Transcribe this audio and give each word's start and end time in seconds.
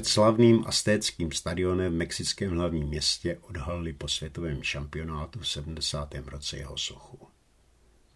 Před 0.00 0.08
slavným 0.08 0.64
astéckým 0.66 1.32
stadionem 1.32 1.92
v 1.92 1.96
mexickém 1.96 2.50
hlavním 2.50 2.86
městě 2.86 3.38
odhalili 3.40 3.92
po 3.92 4.08
světovém 4.08 4.62
šampionátu 4.62 5.38
v 5.40 5.48
70. 5.48 6.14
roce 6.26 6.56
jeho 6.56 6.78
sochu. 6.78 7.28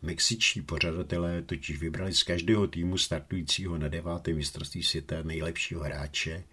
Mexičtí 0.02 0.62
pořadatelé 0.62 1.42
totiž 1.42 1.80
vybrali 1.80 2.14
z 2.14 2.22
každého 2.22 2.66
týmu 2.66 2.98
startujícího 2.98 3.78
na 3.78 3.88
devátém 3.88 4.36
mistrovství 4.36 4.82
světa 4.82 5.22
nejlepšího 5.22 5.80
hráče, 5.80 6.44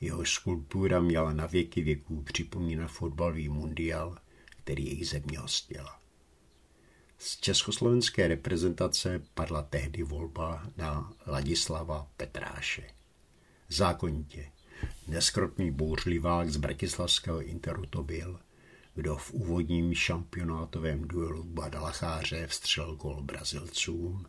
jeho 0.00 0.24
skulptura 0.24 1.00
měla 1.00 1.32
na 1.32 1.46
věky 1.46 1.82
věků 1.82 2.22
připomínat 2.22 2.88
fotbalový 2.88 3.48
mundial, 3.48 4.18
který 4.62 4.86
jejich 4.86 5.08
země 5.08 5.38
hostila. 5.38 6.00
Z 7.18 7.40
československé 7.40 8.28
reprezentace 8.28 9.22
padla 9.34 9.62
tehdy 9.62 10.02
volba 10.02 10.70
na 10.76 11.12
Ladislava 11.26 12.10
Petráše. 12.16 12.90
Zákonitě. 13.68 14.57
Neskrotný 15.08 15.70
bouřlivák 15.70 16.50
z 16.50 16.56
bratislavského 16.56 17.42
Interu 17.42 17.86
to 17.86 18.02
byl, 18.02 18.40
kdo 18.94 19.16
v 19.16 19.32
úvodním 19.32 19.94
šampionátovém 19.94 21.08
duelu 21.08 21.44
Badalacháře 21.44 22.46
vstřel 22.46 22.96
gol 22.96 23.22
Brazilcům. 23.22 24.26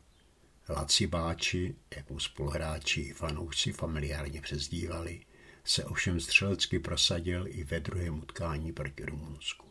Laci 0.70 1.08
Báči, 1.08 1.76
jak 1.96 2.10
mu 2.10 2.20
spoluhráči 2.20 3.14
fanoušci 3.14 3.72
familiárně 3.72 4.42
přezdívali, 4.42 5.22
se 5.64 5.86
ovšem 5.86 6.20
střelecky 6.20 6.80
prosadil 6.80 7.46
i 7.48 7.64
ve 7.64 7.80
druhém 7.80 8.20
utkání 8.20 8.74
proti 8.74 9.06
Rumunsku. 9.06 9.68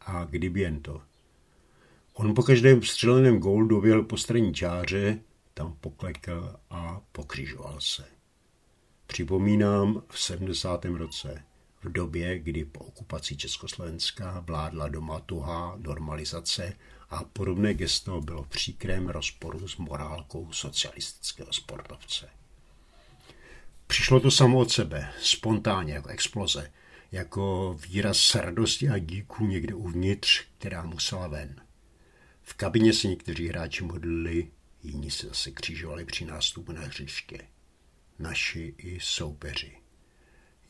A 0.00 0.24
kdyby 0.24 0.60
jen 0.60 0.82
to. 0.82 1.02
On 2.14 2.34
po 2.34 2.42
každém 2.42 2.82
střeleném 2.82 3.38
gólu 3.38 3.66
doběhl 3.66 4.02
po 4.02 4.16
straní 4.16 4.54
čáře, 4.54 5.18
tam 5.54 5.76
poklekl 5.80 6.56
a 6.70 7.00
pokřižoval 7.12 7.80
se. 7.80 8.21
Připomínám 9.12 10.02
v 10.08 10.20
70. 10.20 10.84
roce, 10.84 11.44
v 11.82 11.92
době, 11.92 12.38
kdy 12.38 12.64
po 12.64 12.84
okupaci 12.84 13.36
Československa 13.36 14.40
vládla 14.40 14.88
doma 14.88 15.20
tuhá 15.20 15.76
normalizace 15.76 16.72
a 17.10 17.24
podobné 17.24 17.74
gesto 17.74 18.20
bylo 18.20 18.44
příkrém 18.44 19.08
rozporu 19.08 19.68
s 19.68 19.76
morálkou 19.76 20.52
socialistického 20.52 21.52
sportovce. 21.52 22.28
Přišlo 23.86 24.20
to 24.20 24.30
samo 24.30 24.58
od 24.58 24.70
sebe, 24.70 25.12
spontánně, 25.22 25.94
jako 25.94 26.08
exploze, 26.08 26.72
jako 27.12 27.76
výraz 27.88 28.34
radosti 28.34 28.88
a 28.88 28.98
díku 28.98 29.46
někde 29.46 29.74
uvnitř, 29.74 30.44
která 30.58 30.82
musela 30.82 31.28
ven. 31.28 31.60
V 32.42 32.54
kabině 32.54 32.92
se 32.92 33.08
někteří 33.08 33.48
hráči 33.48 33.84
modlili, 33.84 34.50
jiní 34.82 35.10
se 35.10 35.26
zase 35.26 35.50
křížovali 35.50 36.04
při 36.04 36.24
nástupu 36.24 36.72
na 36.72 36.80
hřiště. 36.80 37.51
Naši 38.22 38.74
i 38.78 38.98
soupeři. 39.00 39.78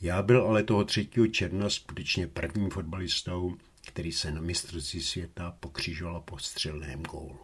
Já 0.00 0.22
byl 0.22 0.46
ale 0.46 0.62
toho 0.62 0.84
3. 0.84 1.08
června 1.30 1.70
skutečně 1.70 2.26
prvním 2.26 2.70
fotbalistou, 2.70 3.56
který 3.86 4.12
se 4.12 4.30
na 4.30 4.40
mistrovství 4.40 5.02
světa 5.02 5.56
pokřižoval 5.60 6.20
po 6.20 6.38
střelném 6.38 7.02
gólu. 7.02 7.40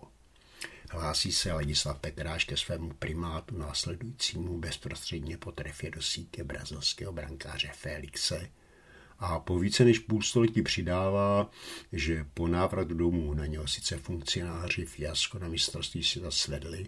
Hlásí 0.91 1.33
se 1.33 1.53
Ladislav 1.53 1.99
Petráš 1.99 2.45
ke 2.45 2.57
svému 2.57 2.95
primátu 2.95 3.59
následujícímu 3.59 4.59
bezprostředně 4.59 5.37
po 5.37 5.53
trefě 5.53 5.91
do 5.91 6.03
sítě 6.03 6.45
brazilského 6.45 7.13
brankáře 7.13 7.71
Felixe 7.75 8.51
a 9.19 9.41
po 9.41 9.59
více 9.59 9.85
než 9.85 9.99
půl 9.99 10.23
století 10.23 10.63
přidává, 10.63 11.51
že 11.93 12.27
po 12.35 12.49
návratu 12.49 12.95
domů 12.95 13.35
na 13.35 13.47
něho 13.47 13.67
sice 13.67 13.97
funkcionáři 13.97 14.85
fiasko 14.85 15.39
na 15.39 15.49
mistrovství 15.49 16.05
světa 16.05 16.31
svedli, 16.31 16.87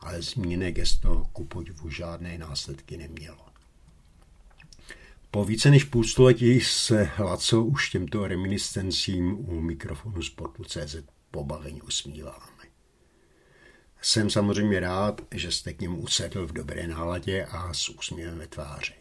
ale 0.00 0.22
zmíněné 0.22 0.72
gesto 0.72 1.26
ku 1.32 1.44
podivu 1.44 1.90
žádné 1.90 2.38
následky 2.38 2.96
nemělo. 2.96 3.46
Po 5.30 5.44
více 5.44 5.70
než 5.70 5.84
půlstoletí 5.84 6.60
se 6.60 7.10
Laco 7.18 7.64
už 7.64 7.90
těmto 7.90 8.26
reminiscencím 8.26 9.48
u 9.48 9.60
mikrofonu 9.60 10.22
Sportu.cz 10.22 10.96
pobaveně 11.30 11.82
usmíváme. 11.82 12.60
Jsem 14.02 14.30
samozřejmě 14.30 14.80
rád, 14.80 15.20
že 15.30 15.52
jste 15.52 15.72
k 15.72 15.80
němu 15.80 16.00
usedl 16.00 16.46
v 16.46 16.52
dobré 16.52 16.86
náladě 16.86 17.44
a 17.44 17.74
s 17.74 17.88
úsměvem 17.88 18.38
ve 18.38 18.46
tváři. 18.46 18.94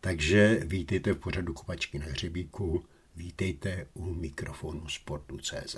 Takže 0.00 0.60
vítejte 0.64 1.12
v 1.12 1.18
pořadu 1.18 1.54
Kopačky 1.54 1.98
na 1.98 2.06
hřebíku, 2.06 2.84
vítejte 3.16 3.86
u 3.94 4.14
mikrofonu 4.14 4.88
Sportu.cz. 4.88 5.76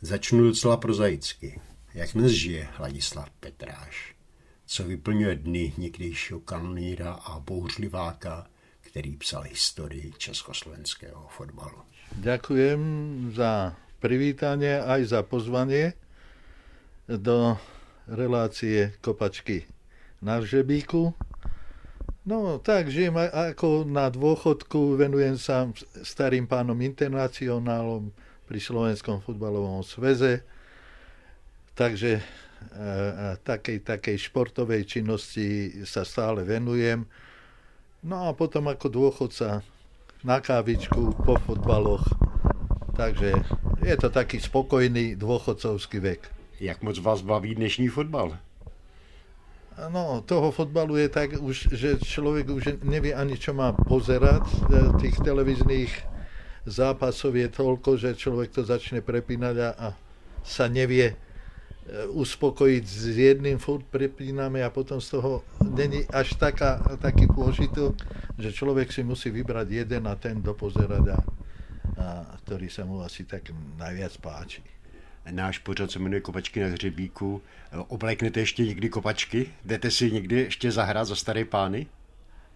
Začnu 0.00 0.42
docela 0.42 0.76
prozaicky. 0.76 1.60
Jak 1.96 2.12
dnes 2.12 2.32
žije 2.32 2.68
Hladislav 2.76 3.32
Petráš? 3.40 4.14
Co 4.66 4.84
vyplňuje 4.84 5.34
dny 5.36 5.72
někdejšího 5.78 6.40
kanoníra 6.40 7.12
a 7.12 7.40
bouřliváka, 7.40 8.46
který 8.80 9.16
psal 9.16 9.42
historii 9.42 10.12
československého 10.18 11.26
fotbalu? 11.28 11.80
Ďakujem 12.20 12.80
za 13.32 13.72
privítanie 13.96 14.76
aj 14.76 15.08
za 15.08 15.20
pozvanie 15.24 15.96
do 17.08 17.56
relácie 18.12 18.92
Kopačky 19.00 19.64
na 20.20 20.44
Žebíku. 20.44 21.16
No 22.28 22.60
tak, 22.60 22.92
žijem 22.92 23.16
ako 23.16 23.88
na 23.88 24.12
dôchodku, 24.12 25.00
venujem 25.00 25.40
sa 25.40 25.72
starým 26.04 26.44
pánom 26.44 26.76
internacionálom 26.76 28.12
pri 28.44 28.60
Slovenskom 28.60 29.24
futbalovom 29.24 29.80
sveze, 29.80 30.44
takže 31.76 32.18
a, 32.18 33.36
takej, 33.44 33.84
takej 33.84 34.16
športovej 34.16 34.88
činnosti 34.88 35.70
sa 35.84 36.02
stále 36.02 36.42
venujem. 36.42 37.04
No 38.02 38.26
a 38.26 38.34
potom 38.34 38.66
ako 38.66 38.88
dôchodca 38.88 39.60
na 40.26 40.42
kávičku, 40.42 41.14
po 41.22 41.38
fotbaloch. 41.38 42.02
Takže 42.96 43.36
je 43.84 43.94
to 44.00 44.08
taký 44.08 44.40
spokojný 44.40 45.14
dôchodcovský 45.14 46.00
vek. 46.00 46.22
Jak 46.58 46.80
moc 46.80 46.96
vás 46.98 47.20
baví 47.20 47.54
dnešní 47.54 47.92
fotbal? 47.92 48.40
No, 49.76 50.24
toho 50.24 50.48
fotbalu 50.56 50.96
je 50.96 51.08
tak, 51.12 51.36
už, 51.36 51.68
že 51.76 52.00
človek 52.00 52.48
už 52.48 52.80
nevie 52.80 53.12
ani, 53.12 53.36
čo 53.36 53.52
má 53.52 53.76
pozerať. 53.76 54.48
E, 54.48 54.56
tých 55.04 55.20
televíznych 55.20 55.92
zápasov 56.64 57.36
je 57.36 57.48
toľko, 57.52 58.00
že 58.00 58.16
človek 58.16 58.56
to 58.56 58.64
začne 58.64 59.04
prepínať 59.04 59.56
a, 59.60 59.70
a 59.76 59.86
sa 60.40 60.64
nevie 60.72 61.12
e, 61.12 61.16
uspokojiť 62.10 62.84
s 62.84 63.02
jedným, 63.14 63.58
furt 63.58 63.86
prepíname 63.86 64.62
a 64.62 64.70
potom 64.74 65.00
z 65.00 65.18
toho 65.18 65.46
není 65.62 66.02
až 66.10 66.34
taká, 66.34 66.82
taký 66.98 67.30
pôžitok, 67.30 67.94
že 68.38 68.50
človek 68.50 68.90
si 68.90 69.06
musí 69.06 69.30
vybrať 69.30 69.86
jeden 69.86 70.06
a 70.10 70.14
ten 70.18 70.42
dopozerať 70.42 71.04
a, 71.14 71.18
a 71.98 72.06
ktorý 72.42 72.66
sa 72.66 72.82
mu 72.82 73.06
asi 73.06 73.22
tak 73.22 73.54
najviac 73.78 74.18
páči 74.18 74.62
náš 75.30 75.58
pořad 75.58 75.90
se 75.90 75.98
jmenuje 75.98 76.20
Kopačky 76.20 76.60
na 76.60 76.66
hřebíku. 76.66 77.42
Obléknete 77.88 78.40
ještě 78.40 78.66
někdy 78.66 78.88
kopačky? 78.88 79.52
Jdete 79.64 79.90
si 79.90 80.10
někdy 80.10 80.36
ještě 80.36 80.72
zahrát 80.72 81.08
za 81.08 81.16
staré 81.16 81.44
pány? 81.44 81.86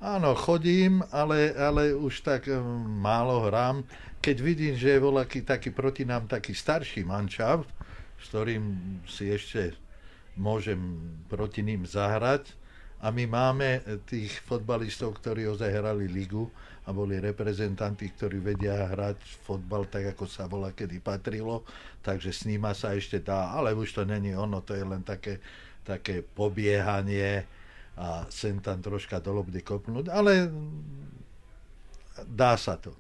Áno, 0.01 0.33
chodím, 0.33 1.05
ale, 1.13 1.53
ale 1.53 1.93
už 1.95 2.25
tak 2.25 2.49
eh, 2.49 2.57
málo 2.89 3.41
hrám. 3.41 3.85
Keď 4.21 4.41
vidím, 4.41 4.75
že 4.77 4.97
je 4.97 5.01
voľaký 5.01 5.45
taký 5.45 5.71
proti 5.77 6.09
nám 6.09 6.25
taký 6.25 6.57
starší 6.57 7.05
mančav, 7.05 7.69
s 8.21 8.29
ktorým 8.29 8.65
si 9.09 9.33
ešte 9.33 9.75
môžem 10.37 10.79
proti 11.27 11.65
ním 11.65 11.89
zahrať, 11.89 12.61
a 13.01 13.09
my 13.09 13.25
máme 13.25 13.81
tých 14.05 14.45
fotbalistov, 14.45 15.17
ktorí 15.17 15.49
ozehrali 15.49 16.05
ligu, 16.05 16.53
a 16.89 16.93
boli 16.93 17.23
reprezentanti, 17.23 18.11
ktorí 18.11 18.43
vedia 18.43 18.89
hrať 18.91 19.23
fotbal 19.47 19.87
tak, 19.87 20.17
ako 20.17 20.25
sa 20.27 20.51
volá, 20.51 20.75
kedy 20.75 20.99
patrilo, 20.99 21.63
takže 22.03 22.35
s 22.35 22.49
nima 22.51 22.75
sa 22.75 22.97
ešte 22.99 23.23
dá, 23.23 23.55
ale 23.55 23.77
už 23.77 23.95
to 23.95 24.03
není 24.03 24.35
ono, 24.35 24.59
to 24.65 24.75
je 24.75 24.83
len 24.83 25.05
také, 25.07 25.39
také 25.87 26.25
pobiehanie 26.25 27.47
a 27.95 28.27
sem 28.27 28.59
tam 28.59 28.83
troška 28.83 29.23
do 29.23 29.39
lobdy 29.39 29.63
kopnúť, 29.63 30.11
ale 30.11 30.51
dá 32.27 32.59
sa 32.59 32.75
to. 32.75 32.91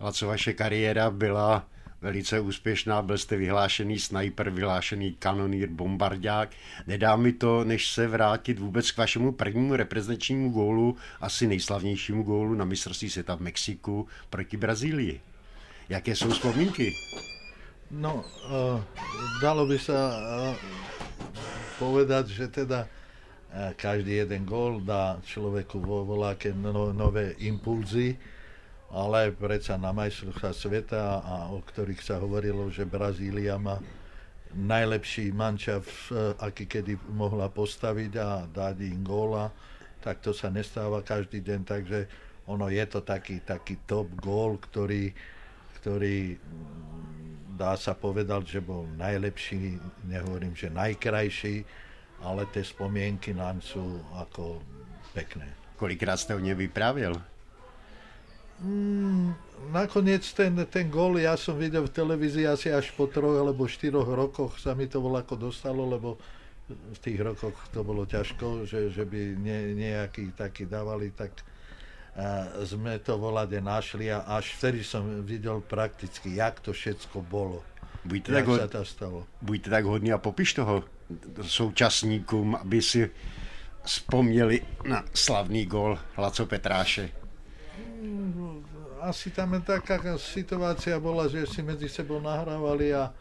A 0.00 0.12
co 0.12 0.26
vaše 0.26 0.56
kariéra 0.56 1.10
byla 1.10 1.66
velice 2.06 2.40
úspěšná, 2.40 3.02
byl 3.02 3.18
jste 3.18 3.36
vyhlášený 3.36 3.98
sniper, 3.98 4.50
vyhlášený 4.50 5.18
kanonýr, 5.18 5.68
bombardák. 5.68 6.50
Nedá 6.86 7.16
mi 7.16 7.32
to, 7.32 7.64
než 7.64 7.90
se 7.90 8.06
vrátit 8.06 8.58
vůbec 8.58 8.90
k 8.90 8.98
vašemu 8.98 9.32
prvnímu 9.32 9.76
reprezentačnímu 9.76 10.50
gólu, 10.50 10.96
asi 11.20 11.46
nejslavnějšímu 11.46 12.22
gólu 12.22 12.54
na 12.54 12.64
mistrovství 12.64 13.10
světa 13.10 13.34
v 13.34 13.40
Mexiku 13.40 14.06
proti 14.30 14.56
Brazílii. 14.56 15.20
Jaké 15.88 16.16
jsou 16.16 16.30
vzpomínky? 16.30 16.94
No, 17.90 18.22
uh, 18.50 18.82
dalo 19.42 19.66
by 19.66 19.78
sa 19.78 19.98
uh, 20.10 20.54
povedať, 21.78 22.34
že 22.34 22.46
teda 22.50 22.86
uh, 22.86 23.74
každý 23.78 24.26
jeden 24.26 24.42
gól 24.42 24.82
dá 24.82 25.22
človeku 25.22 25.78
vo 25.78 26.02
voláke 26.02 26.50
no, 26.50 26.90
nové 26.90 27.38
impulzy 27.38 28.18
ale 28.90 29.34
predsa 29.34 29.74
na 29.74 29.90
majstrovstvá 29.90 30.50
sveta, 30.54 31.02
a 31.20 31.50
o 31.50 31.58
ktorých 31.58 32.02
sa 32.02 32.22
hovorilo, 32.22 32.70
že 32.70 32.86
Brazília 32.86 33.58
má 33.58 33.82
najlepší 34.54 35.34
mančav, 35.34 35.84
aký 36.38 36.64
kedy 36.64 36.96
mohla 37.12 37.50
postaviť 37.50 38.12
a 38.16 38.46
dať 38.46 38.76
im 38.88 39.02
góla, 39.02 39.50
tak 40.00 40.22
to 40.22 40.30
sa 40.30 40.48
nestáva 40.48 41.02
každý 41.02 41.42
deň, 41.42 41.60
takže 41.66 41.98
ono 42.46 42.70
je 42.70 42.84
to 42.86 43.02
taký, 43.02 43.42
taký 43.42 43.74
top 43.90 44.06
gól, 44.22 44.56
ktorý, 44.62 45.10
ktorý 45.82 46.38
mm, 46.38 47.58
dá 47.58 47.74
sa 47.74 47.98
povedať, 47.98 48.58
že 48.58 48.60
bol 48.62 48.86
najlepší, 48.94 49.82
nehovorím, 50.06 50.54
že 50.54 50.70
najkrajší, 50.70 51.66
ale 52.22 52.46
tie 52.54 52.62
spomienky 52.62 53.34
nám 53.34 53.58
sú 53.58 53.98
ako 54.14 54.62
pekné. 55.10 55.50
Kolikrát 55.76 56.16
ste 56.16 56.32
o 56.32 56.40
nej 56.40 56.54
vyprávěl? 56.54 57.35
Mm, 58.56 59.36
nakoniec 59.72 60.24
ten, 60.32 60.56
ten 60.70 60.88
gól 60.88 61.20
ja 61.20 61.36
som 61.36 61.60
videl 61.60 61.84
v 61.84 61.92
televízii 61.92 62.48
asi 62.48 62.72
až 62.72 62.88
po 62.96 63.04
troch 63.04 63.36
alebo 63.36 63.68
štyroch 63.68 64.08
rokoch 64.08 64.56
sa 64.56 64.72
mi 64.72 64.88
to 64.88 65.04
ako 65.04 65.36
dostalo, 65.36 65.84
lebo 65.84 66.16
v 66.66 66.98
tých 66.98 67.20
rokoch 67.20 67.54
to 67.70 67.84
bolo 67.84 68.08
ťažko, 68.08 68.64
že, 68.66 68.90
že 68.90 69.04
by 69.04 69.38
ne, 69.38 69.76
nejaký 69.76 70.34
taký 70.34 70.66
dávali, 70.66 71.12
tak 71.12 71.30
a 72.16 72.64
sme 72.64 72.96
to 73.04 73.20
volade 73.20 73.60
našli 73.60 74.08
a 74.08 74.24
až 74.24 74.56
vtedy 74.56 74.80
som 74.80 75.20
videl 75.20 75.60
prakticky, 75.60 76.40
jak 76.40 76.64
to 76.64 76.72
všetko 76.72 77.20
bolo. 77.20 77.60
Buďte 78.08 78.32
jak 78.32 78.40
tak, 78.40 78.46
ho- 78.48 78.56
sa 78.56 78.68
to 78.72 78.82
stalo. 78.88 79.18
buďte 79.44 79.68
tak 79.68 79.84
hodný 79.84 80.16
a 80.16 80.18
popiš 80.18 80.54
toho 80.54 80.84
současníkům, 81.42 82.56
aby 82.56 82.82
si 82.82 83.10
vzpomněli 83.84 84.62
na 84.88 85.04
slavný 85.14 85.66
gól 85.66 85.98
Laco 86.16 86.46
Petráše. 86.46 87.10
Asi 89.06 89.30
tam 89.30 89.54
taká 89.62 90.02
situácia 90.18 90.98
bola, 90.98 91.30
že 91.30 91.46
si 91.46 91.62
medzi 91.62 91.86
sebou 91.86 92.18
nahrávali 92.18 92.90
a 92.90 93.14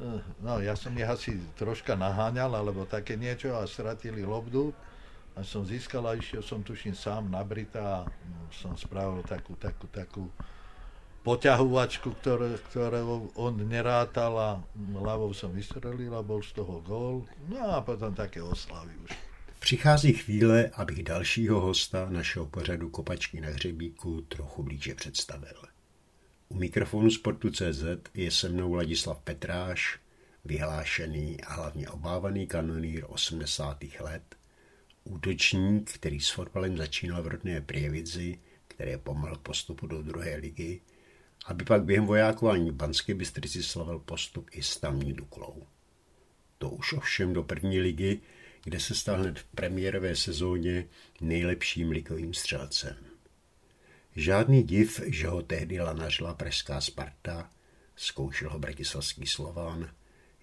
eh, 0.00 0.20
no, 0.40 0.56
ja 0.64 0.72
som 0.72 0.96
ich 0.96 1.04
asi 1.04 1.36
troška 1.60 1.92
naháňal, 1.92 2.48
alebo 2.56 2.88
také 2.88 3.12
niečo 3.12 3.52
a 3.52 3.68
stratili 3.68 4.24
lobdu 4.24 4.72
a 5.36 5.44
som 5.44 5.68
získal 5.68 6.08
a 6.08 6.16
išiel 6.16 6.40
som 6.40 6.64
tuším 6.64 6.96
sám 6.96 7.28
na 7.28 7.44
Brita 7.44 7.84
a 7.84 7.98
no, 8.08 8.48
som 8.48 8.72
spravil 8.72 9.20
takú, 9.28 9.52
takú, 9.60 9.84
takú 9.92 10.24
poťahovačku, 11.28 12.08
ktoré, 12.24 12.56
ktoré 12.72 13.04
on 13.36 13.52
nerátal 13.68 14.32
a 14.32 14.50
ľavou 14.96 15.36
som 15.36 15.52
vystrelil 15.52 16.16
a 16.16 16.24
bol 16.24 16.40
z 16.40 16.56
toho 16.56 16.80
gól. 16.80 17.28
No 17.52 17.76
a 17.76 17.84
potom 17.84 18.16
také 18.16 18.40
oslavy 18.40 18.96
už. 19.04 19.27
Přichází 19.58 20.12
chvíle, 20.12 20.70
abych 20.74 21.02
dalšího 21.02 21.60
hosta 21.60 22.10
našeho 22.10 22.46
pořadu 22.46 22.90
Kopačky 22.90 23.40
na 23.40 23.48
hřebíku 23.48 24.20
trochu 24.20 24.62
blíže 24.62 24.94
představil. 24.94 25.62
U 26.48 26.54
mikrofonu 26.54 27.10
Sportu.cz 27.10 27.84
je 28.14 28.30
se 28.30 28.48
mnou 28.48 28.74
Ladislav 28.74 29.18
Petráš, 29.18 29.98
vyhlášený 30.44 31.40
a 31.40 31.54
hlavně 31.54 31.88
obávaný 31.88 32.46
kanonýr 32.46 33.04
80. 33.08 33.84
let, 34.00 34.36
útočník, 35.04 35.92
který 35.92 36.20
s 36.20 36.30
fotbalem 36.30 36.76
začínal 36.76 37.22
v 37.22 37.26
rodné 37.26 37.60
Prievidzi, 37.60 38.38
které 38.68 38.98
pomohl 38.98 39.36
postupu 39.36 39.86
do 39.86 40.02
druhé 40.02 40.36
ligy, 40.36 40.80
aby 41.46 41.64
pak 41.64 41.84
během 41.84 42.06
vojákování 42.06 42.70
v 42.70 42.74
Banské 42.74 43.14
Bystrici 43.14 43.62
slavil 43.62 43.98
postup 43.98 44.50
i 44.52 44.62
s 44.62 44.76
tamní 44.76 45.12
Duklou. 45.12 45.66
To 46.58 46.70
už 46.70 46.92
ovšem 46.92 47.32
do 47.32 47.42
první 47.42 47.80
ligy, 47.80 48.20
kde 48.64 48.80
se 48.80 48.94
stal 48.94 49.20
hned 49.20 49.38
v 49.38 49.44
premiérové 49.44 50.16
sezóně 50.16 50.88
nejlepším 51.20 51.90
ligovým 51.90 52.34
střelcem. 52.34 52.96
Žádný 54.16 54.62
div, 54.62 55.00
že 55.06 55.26
ho 55.26 55.42
tehdy 55.42 55.80
lanařila 55.80 56.34
pražská 56.34 56.80
Sparta, 56.80 57.50
zkoušel 57.96 58.50
ho 58.50 58.58
bratislavský 58.58 59.26
Slován, 59.26 59.90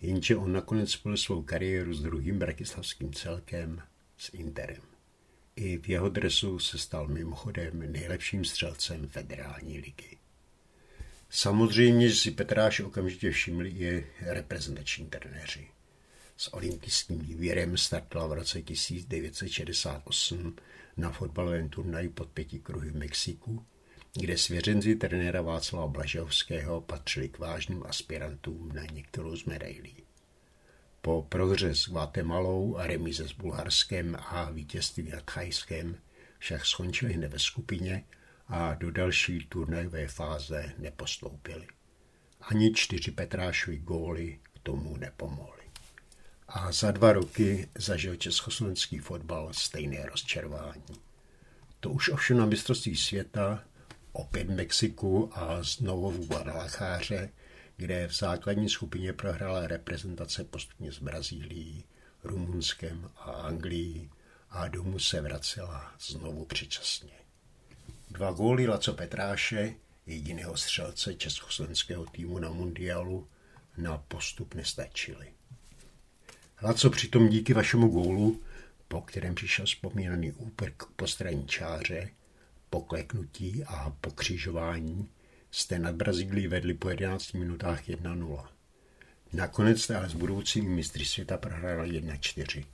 jenže 0.02 0.36
on 0.36 0.54
nakonec 0.54 0.92
spojil 0.92 1.18
svou 1.18 1.44
kariéru 1.44 1.94
s 1.94 2.02
druhým 2.02 2.40
bratislavským 2.40 3.14
celkem, 3.14 3.82
s 4.18 4.34
Interem. 4.34 4.82
I 5.56 5.78
v 5.78 5.90
jeho 5.90 6.10
dresu 6.10 6.60
se 6.60 6.78
stal 6.78 7.08
mimochodem 7.08 7.92
nejlepším 7.92 8.46
střelcem 8.46 9.08
federální 9.08 9.80
ligy. 9.80 10.18
Samozřejmě, 11.30 12.10
že 12.10 12.16
si 12.16 12.32
Petráš 12.32 12.80
okamžitě 12.80 13.32
všimli 13.32 13.70
i 13.70 14.08
reprezentační 14.22 15.06
trenéři. 15.06 15.68
S 16.38 16.54
olympijským 16.54 17.20
výběrem 17.20 17.78
startoval 17.78 18.30
v 18.30 18.34
roce 18.34 18.62
1968 18.62 20.56
na 20.98 21.12
fotbalovém 21.12 21.70
turnaji 21.70 22.10
pod 22.10 22.30
pěti 22.30 22.60
kruhy 22.60 22.90
v 22.90 22.96
Mexiku, 22.96 23.66
kde 24.14 24.38
svěřenci 24.38 24.96
trenéra 24.96 25.42
Václava 25.42 25.88
Blažovského 25.88 26.82
patřili 26.82 27.30
k 27.30 27.40
vážným 27.40 27.84
aspirantům 27.86 28.72
na 28.74 28.84
některou 28.84 29.36
z 29.36 29.46
medailí. 29.46 29.96
Po 31.02 31.26
prohře 31.30 31.76
s 31.76 31.90
Guatemalou 31.90 32.78
a 32.78 32.88
remíze 32.88 33.28
s 33.28 33.32
Bulharskem 33.32 34.18
a 34.20 34.52
vítězství 34.52 35.04
nad 35.04 35.24
Thajskem 35.24 35.98
však 36.40 36.66
skončili 36.66 37.14
hned 37.14 37.32
ve 37.32 37.40
skupině 37.40 38.04
a 38.48 38.74
do 38.74 38.92
další 38.92 39.46
turnajové 39.50 40.08
fáze 40.08 40.74
nepostoupili. 40.78 41.68
Ani 42.42 42.74
čtyři 42.74 43.12
Petrášovi 43.12 43.78
góly 43.78 44.40
k 44.54 44.60
tomu 44.60 44.98
nepomohly. 44.98 45.55
A 46.48 46.72
za 46.72 46.92
dva 46.92 47.14
roky 47.14 47.70
zažil 47.78 48.16
československý 48.16 49.00
fotbal 49.00 49.54
stejné 49.54 50.06
rozčervání. 50.06 51.02
To 51.80 51.90
už 51.90 52.10
ovšem 52.10 52.38
na 52.38 52.46
mistrovství 52.46 52.96
světa, 52.96 53.64
opět 54.12 54.48
v 54.48 54.56
Mexiku 54.56 55.30
a 55.34 55.64
znovu 55.64 56.12
v 56.12 56.28
Guadalajare, 56.28 57.30
kde 57.78 58.08
v 58.08 58.14
základní 58.14 58.70
skupině 58.70 59.14
prohrála 59.14 59.68
reprezentace 59.68 60.44
postupně 60.44 60.92
s 60.92 61.00
Brazílií, 61.00 61.84
Rumunskem 62.24 63.10
a 63.16 63.32
Anglií 63.32 64.10
a 64.50 64.68
domů 64.68 65.00
se 65.00 65.22
vracela 65.22 65.94
znovu 66.00 66.46
předčasně. 66.46 67.14
Dva 68.12 68.32
góly 68.32 68.68
Laco 68.68 68.94
Petráše, 68.94 69.76
jediného 70.06 70.58
střelce 70.58 71.14
československého 71.14 72.06
týmu 72.06 72.40
na 72.40 72.50
mundialu, 72.50 73.28
na 73.78 73.98
postup 73.98 74.54
nestačily. 74.54 75.34
Laco 76.62 76.90
přitom 76.90 77.30
díky 77.30 77.54
vašemu 77.54 77.88
gólu, 77.88 78.42
po 78.88 79.02
kterém 79.02 79.36
přišel 79.36 79.66
vzpomínaný 79.66 80.32
úprk 80.32 80.84
po 80.96 81.08
straní 81.08 81.48
čáře, 81.48 82.10
pokleknutí 82.70 83.64
a 83.64 83.90
pokřižování, 84.02 85.10
jste 85.52 85.80
nad 85.80 85.96
Brazílií 85.96 86.48
vedli 86.48 86.74
po 86.74 86.90
11 86.90 87.34
minutách 87.34 87.88
1-0. 87.88 88.48
Nakonec 89.34 89.82
jste 89.82 89.96
ale 89.96 90.10
s 90.10 90.14
budoucími 90.14 90.70
mistry 90.70 91.06
světa 91.06 91.38
prohráli 91.38 92.02
1-4. 92.02 92.66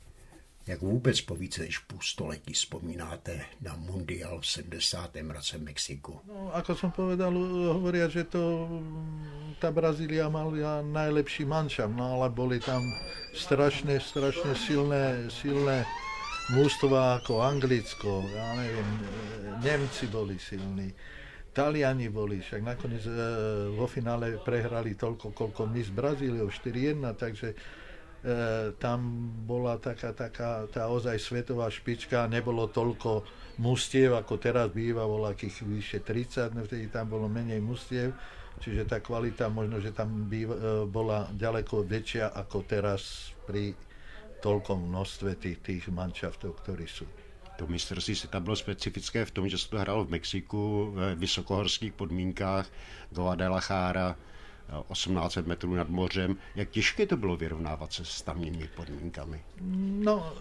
Jak 0.67 0.81
vůbec 0.81 1.21
po 1.21 1.35
více 1.35 1.61
než 1.61 1.77
půl 1.77 1.99
století 2.01 2.53
vzpomínáte 2.53 3.41
na 3.61 3.75
Mundial 3.75 4.39
v 4.39 4.47
70. 4.47 5.17
roce 5.29 5.57
v 5.57 5.61
Mexiku? 5.61 6.21
No, 6.27 6.53
ako 6.53 6.75
som 6.77 6.91
povedal, 6.93 7.33
hovoria, 7.73 8.05
že 8.05 8.29
to 8.29 8.69
mm, 8.69 9.57
tá 9.57 9.73
Brazília 9.73 10.29
mala 10.29 10.85
najlepší 10.85 11.49
manšaft, 11.49 11.97
no 11.97 12.21
ale 12.21 12.29
boli 12.29 12.61
tam 12.61 12.85
strašne, 13.33 13.97
strašne 13.97 14.53
silné, 14.53 15.33
silné 15.33 15.81
mústva 16.53 17.17
ako 17.17 17.41
Anglicko, 17.41 18.21
ja 18.29 18.53
neviem, 18.53 18.89
e, 19.01 19.05
Nemci 19.65 20.05
boli 20.13 20.37
silní, 20.37 20.93
Taliani 21.57 22.07
boli, 22.13 22.37
však 22.37 22.61
nakoniec 22.61 23.01
e, 23.09 23.13
vo 23.73 23.89
finále 23.89 24.37
prehrali 24.45 24.93
toľko, 24.93 25.33
koľko 25.33 25.65
my 25.65 25.81
s 25.81 25.89
Brazíliou, 25.89 26.53
4-1, 26.53 27.01
takže 27.17 27.57
e, 28.23 28.71
tam 28.77 29.29
bola 29.45 29.77
taká, 29.77 30.13
taká 30.13 30.65
tá 30.69 30.87
ozaj 30.87 31.17
svetová 31.17 31.67
špička, 31.67 32.29
nebolo 32.29 32.69
toľko 32.69 33.25
mustiev, 33.59 34.17
ako 34.17 34.37
teraz 34.41 34.71
býva, 34.73 35.05
bolo 35.05 35.29
akých 35.29 35.65
vyše 35.65 35.99
30, 36.01 36.55
no 36.55 36.65
vtedy 36.65 36.87
tam 36.89 37.09
bolo 37.09 37.27
menej 37.27 37.61
mustiev, 37.61 38.13
čiže 38.61 38.87
tá 38.89 39.01
kvalita 39.01 39.49
možno, 39.49 39.81
že 39.81 39.93
tam 39.93 40.25
býva, 40.29 40.55
e, 40.55 40.61
bola 40.89 41.29
ďaleko 41.33 41.85
väčšia 41.85 42.33
ako 42.33 42.57
teraz 42.65 43.33
pri 43.45 43.73
toľkom 44.41 44.89
množstve 44.89 45.37
tých, 45.37 45.59
tých 45.61 45.83
manšaftov, 45.93 46.57
ktorí 46.65 46.89
sú. 46.89 47.05
To 47.61 47.67
mistrovství 47.67 48.15
světa 48.15 48.39
bylo 48.39 48.55
specifické 48.55 49.25
v 49.25 49.31
tom, 49.31 49.49
že 49.49 49.57
se 49.57 49.69
to 49.69 49.77
hrálo 49.77 50.05
v 50.05 50.09
Mexiku 50.09 50.91
ve 50.95 51.15
vysokohorských 51.15 51.93
podmínkách, 51.93 52.65
Guadalajara, 53.11 54.17
1800 54.71 55.47
metrů 55.47 55.75
nad 55.75 55.89
mořem. 55.89 56.35
Jak 56.55 56.69
těžké 56.69 57.05
to 57.05 57.17
bylo 57.17 57.37
vyrovnávat 57.37 57.93
se 57.93 58.05
s 58.05 58.21
tamními 58.21 58.69
podmínkami? 58.75 59.41
No, 60.01 60.33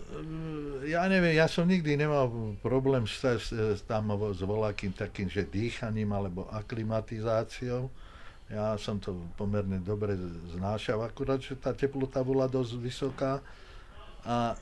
ja 0.86 1.04
neviem, 1.10 1.36
ja 1.36 1.50
som 1.50 1.68
nikdy 1.68 1.96
nemal 1.98 2.30
problém 2.62 3.04
s, 3.04 3.20
s, 3.20 3.82
tam 3.84 4.14
s 4.32 4.40
voľakým 4.40 4.94
takým, 4.94 5.28
že 5.28 5.44
dýchaním 5.44 6.14
alebo 6.14 6.48
aklimatizáciou. 6.48 7.90
Ja 8.50 8.74
som 8.78 8.98
to 8.98 9.14
pomerne 9.38 9.78
dobre 9.78 10.18
znášal, 10.54 11.06
akurát, 11.06 11.38
že 11.38 11.54
tá 11.54 11.70
teplota 11.70 12.24
bola 12.26 12.50
dosť 12.50 12.72
vysoká 12.82 13.38
a 14.24 14.52
e, 14.52 14.56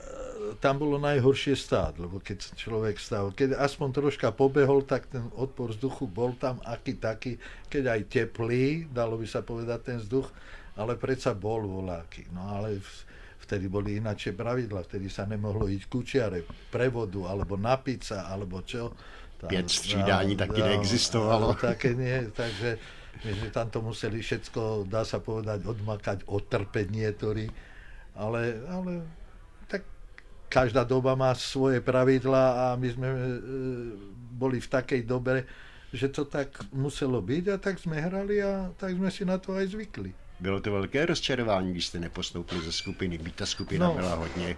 tam 0.63 0.79
bolo 0.79 1.03
najhoršie 1.03 1.55
stáť, 1.59 1.99
lebo 1.99 2.23
keď 2.23 2.55
človek 2.55 2.97
stál, 2.99 3.35
keď 3.35 3.59
aspoň 3.59 3.89
troška 3.91 4.31
pobehol, 4.31 4.87
tak 4.87 5.11
ten 5.11 5.27
odpor 5.35 5.75
vzduchu 5.75 6.07
bol 6.07 6.35
tam 6.39 6.63
aký 6.63 6.95
taký, 6.99 7.43
keď 7.67 7.99
aj 7.99 8.01
teplý, 8.07 8.87
dalo 8.91 9.19
by 9.19 9.27
sa 9.27 9.43
povedať 9.43 9.79
ten 9.83 9.99
vzduch, 9.99 10.31
ale 10.79 10.95
predsa 10.95 11.35
bol 11.35 11.67
voláky. 11.67 12.31
No 12.31 12.47
ale 12.55 12.79
vtedy 13.43 13.67
boli 13.67 13.99
inačie 13.99 14.37
pravidla, 14.37 14.87
vtedy 14.87 15.11
sa 15.11 15.27
nemohlo 15.27 15.67
ísť 15.67 15.87
kučiare, 15.91 16.45
prevodu, 16.71 17.27
alebo 17.27 17.59
napiť 17.59 18.01
sa, 18.05 18.19
alebo 18.31 18.63
čo. 18.63 18.95
Tam, 19.39 19.49
Pět 19.49 19.71
střídání 19.71 20.35
no, 20.35 20.39
taky 20.39 20.61
neexistovalo. 20.63 21.55
Také 21.55 21.95
nie, 21.95 22.27
takže 22.35 22.79
my 23.25 23.31
sme 23.35 23.49
tam 23.51 23.67
to 23.71 23.79
museli 23.83 24.19
všetko, 24.23 24.87
dá 24.87 25.07
sa 25.07 25.19
povedať, 25.23 25.67
odmakať, 25.67 26.27
otrpeť 26.27 26.87
niektorí. 26.91 27.47
Ale, 28.19 28.63
ale 28.67 29.07
každá 30.49 30.85
doba 30.85 31.15
má 31.15 31.35
svoje 31.35 31.81
pravidla 31.81 32.73
a 32.73 32.77
my 32.77 32.89
sme 32.91 33.09
e, 33.09 33.19
boli 34.33 34.61
v 34.61 34.69
takej 34.69 35.03
dobe, 35.05 35.45
že 35.93 36.09
to 36.09 36.25
tak 36.25 36.49
muselo 36.73 37.21
byť 37.21 37.45
a 37.49 37.57
tak 37.57 37.81
sme 37.81 38.01
hrali 38.01 38.41
a 38.43 38.73
tak 38.77 38.97
sme 38.97 39.13
si 39.13 39.25
na 39.25 39.39
to 39.39 39.57
aj 39.57 39.73
zvykli. 39.73 40.13
Bylo 40.41 40.61
to 40.61 40.73
velké 40.73 41.07
rozčarování, 41.07 41.71
když 41.73 41.87
jste 41.87 41.99
nepostoupili 41.99 42.61
ze 42.61 42.73
skupiny, 42.73 43.19
byť 43.19 43.35
ta 43.35 43.47
skupina 43.47 43.87
no, 43.87 43.95
byla 43.95 44.15
hodně. 44.15 44.57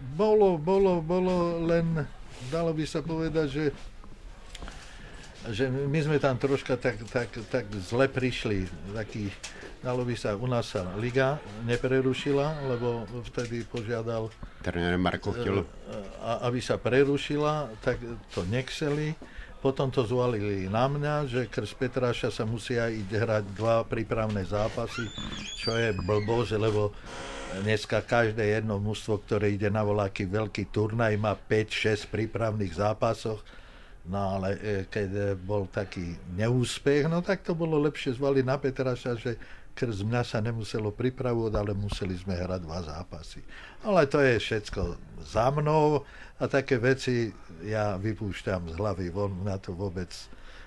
Bolo, 0.00 0.58
bolo, 0.58 1.02
bolo, 1.02 1.66
len 1.66 2.06
dalo 2.54 2.70
by 2.70 2.86
sa 2.86 3.02
povedať, 3.02 3.46
že 3.50 3.64
že 5.50 5.70
my 5.70 5.98
sme 6.04 6.16
tam 6.20 6.36
troška 6.36 6.76
tak, 6.76 7.00
tak, 7.08 7.28
tak 7.48 7.64
zle 7.80 8.08
prišli. 8.08 8.68
Taký, 8.92 9.32
dalo 9.80 10.04
by 10.04 10.14
sa, 10.18 10.36
u 10.36 10.46
nás 10.48 10.68
sa 10.72 10.84
liga 10.96 11.40
neprerušila, 11.64 12.68
lebo 12.68 13.08
vtedy 13.32 13.64
požiadal 13.64 14.28
Marko 14.96 15.32
chtěl... 15.32 15.64
aby 16.44 16.60
sa 16.60 16.76
prerušila, 16.76 17.70
tak 17.80 17.98
to 18.34 18.44
nechceli. 18.50 19.14
Potom 19.58 19.90
to 19.90 20.06
zvalili 20.06 20.70
na 20.70 20.86
mňa, 20.86 21.26
že 21.26 21.50
krz 21.50 21.74
Petráša 21.74 22.30
sa 22.30 22.46
musia 22.46 22.86
ísť 22.94 23.10
hrať 23.10 23.44
dva 23.58 23.82
prípravné 23.82 24.46
zápasy, 24.46 25.02
čo 25.58 25.74
je 25.74 25.90
blbosť, 25.98 26.54
lebo 26.62 26.94
dneska 27.66 27.98
každé 28.06 28.54
jedno 28.54 28.78
mužstvo, 28.78 29.18
ktoré 29.26 29.50
ide 29.50 29.66
na 29.66 29.82
voláky 29.82 30.30
veľký 30.30 30.70
turnaj, 30.70 31.18
má 31.18 31.34
5-6 31.34 32.06
prípravných 32.06 32.78
zápasoch. 32.78 33.42
No 34.08 34.40
ale 34.40 34.56
e, 34.56 34.58
keď 34.88 35.36
bol 35.36 35.68
taký 35.68 36.16
neúspech, 36.32 37.06
no 37.12 37.20
tak 37.20 37.44
to 37.44 37.52
bolo 37.52 37.76
lepšie 37.76 38.16
zvaliť 38.16 38.44
na 38.44 38.56
Petraša, 38.56 39.12
že 39.20 39.36
krz 39.78 40.02
mňa 40.02 40.22
sa 40.26 40.42
nemuselo 40.42 40.90
pripravovať, 40.90 41.52
ale 41.54 41.70
museli 41.70 42.18
sme 42.18 42.34
hrať 42.34 42.60
dva 42.66 42.82
zápasy. 42.82 43.44
Ale 43.86 44.10
to 44.10 44.18
je 44.18 44.34
všetko 44.42 44.98
za 45.22 45.54
mnou 45.54 46.02
a 46.40 46.44
také 46.50 46.82
veci 46.82 47.30
ja 47.62 47.94
vypúšťam 47.94 48.72
z 48.72 48.74
hlavy 48.74 49.06
von, 49.14 49.38
na 49.46 49.54
to 49.54 49.70
vôbec 49.78 50.10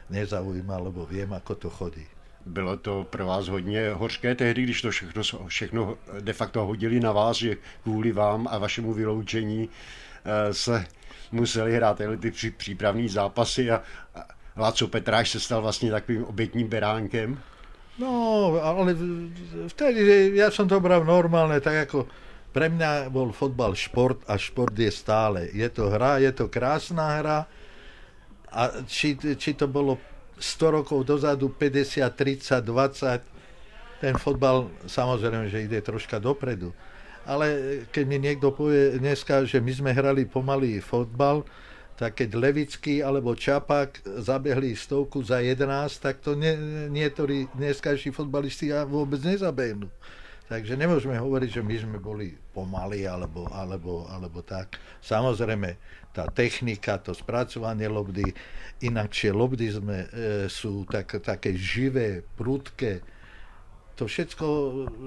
nezaujíma, 0.07 0.79
lebo 0.79 1.03
viem, 1.03 1.27
ako 1.35 1.53
to 1.55 1.69
chodí. 1.69 2.07
Bylo 2.45 2.77
to 2.77 3.05
pro 3.09 3.25
vás 3.25 3.47
hodně 3.47 3.89
hořké 3.93 4.35
tehdy, 4.35 4.63
když 4.63 4.81
to 4.81 4.91
všechno, 4.91 5.23
všechno 5.47 5.97
de 6.19 6.33
facto 6.33 6.65
hodili 6.65 6.99
na 6.99 7.11
vás, 7.11 7.37
že 7.37 7.57
kvůli 7.83 8.11
vám 8.11 8.47
a 8.47 8.57
vašemu 8.57 8.93
vyloučení 8.93 9.69
se 10.51 10.85
museli 11.31 11.75
hrát 11.75 12.01
ty 12.19 12.31
přípravní 12.57 13.09
zápasy 13.09 13.71
a 13.71 13.81
Láco 14.57 14.87
Petráš 14.87 15.29
se 15.29 15.39
stal 15.39 15.61
vlastně 15.61 15.91
takovým 15.91 16.25
obětním 16.25 16.67
beránkem? 16.67 17.39
No, 17.99 18.55
ale 18.61 18.95
vtedy 19.67 20.31
ja 20.33 20.49
som 20.49 20.65
to 20.65 20.79
bral 20.79 21.03
normálne, 21.03 21.59
tak 21.59 21.91
ako 21.91 22.07
pre 22.55 22.71
mňa 22.71 23.11
bol 23.11 23.35
fotbal 23.35 23.75
šport 23.75 24.23
a 24.25 24.39
šport 24.39 24.73
je 24.73 24.89
stále. 24.89 25.51
Je 25.51 25.67
to 25.69 25.91
hra, 25.91 26.17
je 26.17 26.31
to 26.31 26.47
krásna 26.47 27.19
hra 27.19 27.45
a 28.51 28.61
či, 28.87 29.19
či 29.35 29.53
to 29.53 29.67
bolo 29.67 29.99
100 30.39 30.77
rokov 30.81 31.03
dozadu, 31.05 31.51
50, 31.53 32.01
30, 32.15 32.63
20, 32.63 34.01
ten 34.01 34.17
fotbal 34.17 34.71
samozrejme, 34.87 35.51
že 35.51 35.67
ide 35.67 35.79
troška 35.83 36.17
dopredu. 36.17 36.73
Ale 37.31 37.47
keď 37.95 38.03
mi 38.03 38.19
niekto 38.19 38.51
povie 38.51 38.99
dneska, 38.99 39.47
že 39.47 39.63
my 39.63 39.71
sme 39.71 39.91
hrali 39.95 40.27
pomalý 40.27 40.83
fotbal, 40.83 41.47
tak 41.95 42.19
keď 42.19 42.35
Levický 42.35 42.99
alebo 42.99 43.37
Čapak 43.37 44.03
zabehli 44.03 44.75
stovku 44.75 45.23
za 45.23 45.39
11, 45.39 45.63
tak 46.03 46.19
to 46.19 46.35
nie, 46.35 46.51
niektorí 46.91 47.47
dneskajší 47.55 48.11
fotbalisti 48.11 48.75
vôbec 48.83 49.23
nezabehnú. 49.23 49.87
Takže 50.51 50.75
nemôžeme 50.75 51.15
hovoriť, 51.15 51.49
že 51.55 51.63
my 51.63 51.75
sme 51.79 51.97
boli 52.03 52.35
pomalí 52.51 53.07
alebo, 53.07 53.47
alebo, 53.55 54.03
alebo 54.11 54.43
tak. 54.43 54.75
Samozrejme, 54.99 55.79
tá 56.11 56.27
technika, 56.27 56.99
to 56.99 57.15
spracovanie 57.15 57.87
lobdy, 57.87 58.27
inakšie 58.83 59.31
lobdy 59.31 59.71
sme, 59.71 59.97
e, 60.11 60.51
sú 60.51 60.83
tak, 60.91 61.23
také 61.23 61.55
živé, 61.55 62.27
prudké. 62.35 62.99
To 64.01 64.09
všetko 64.09 64.45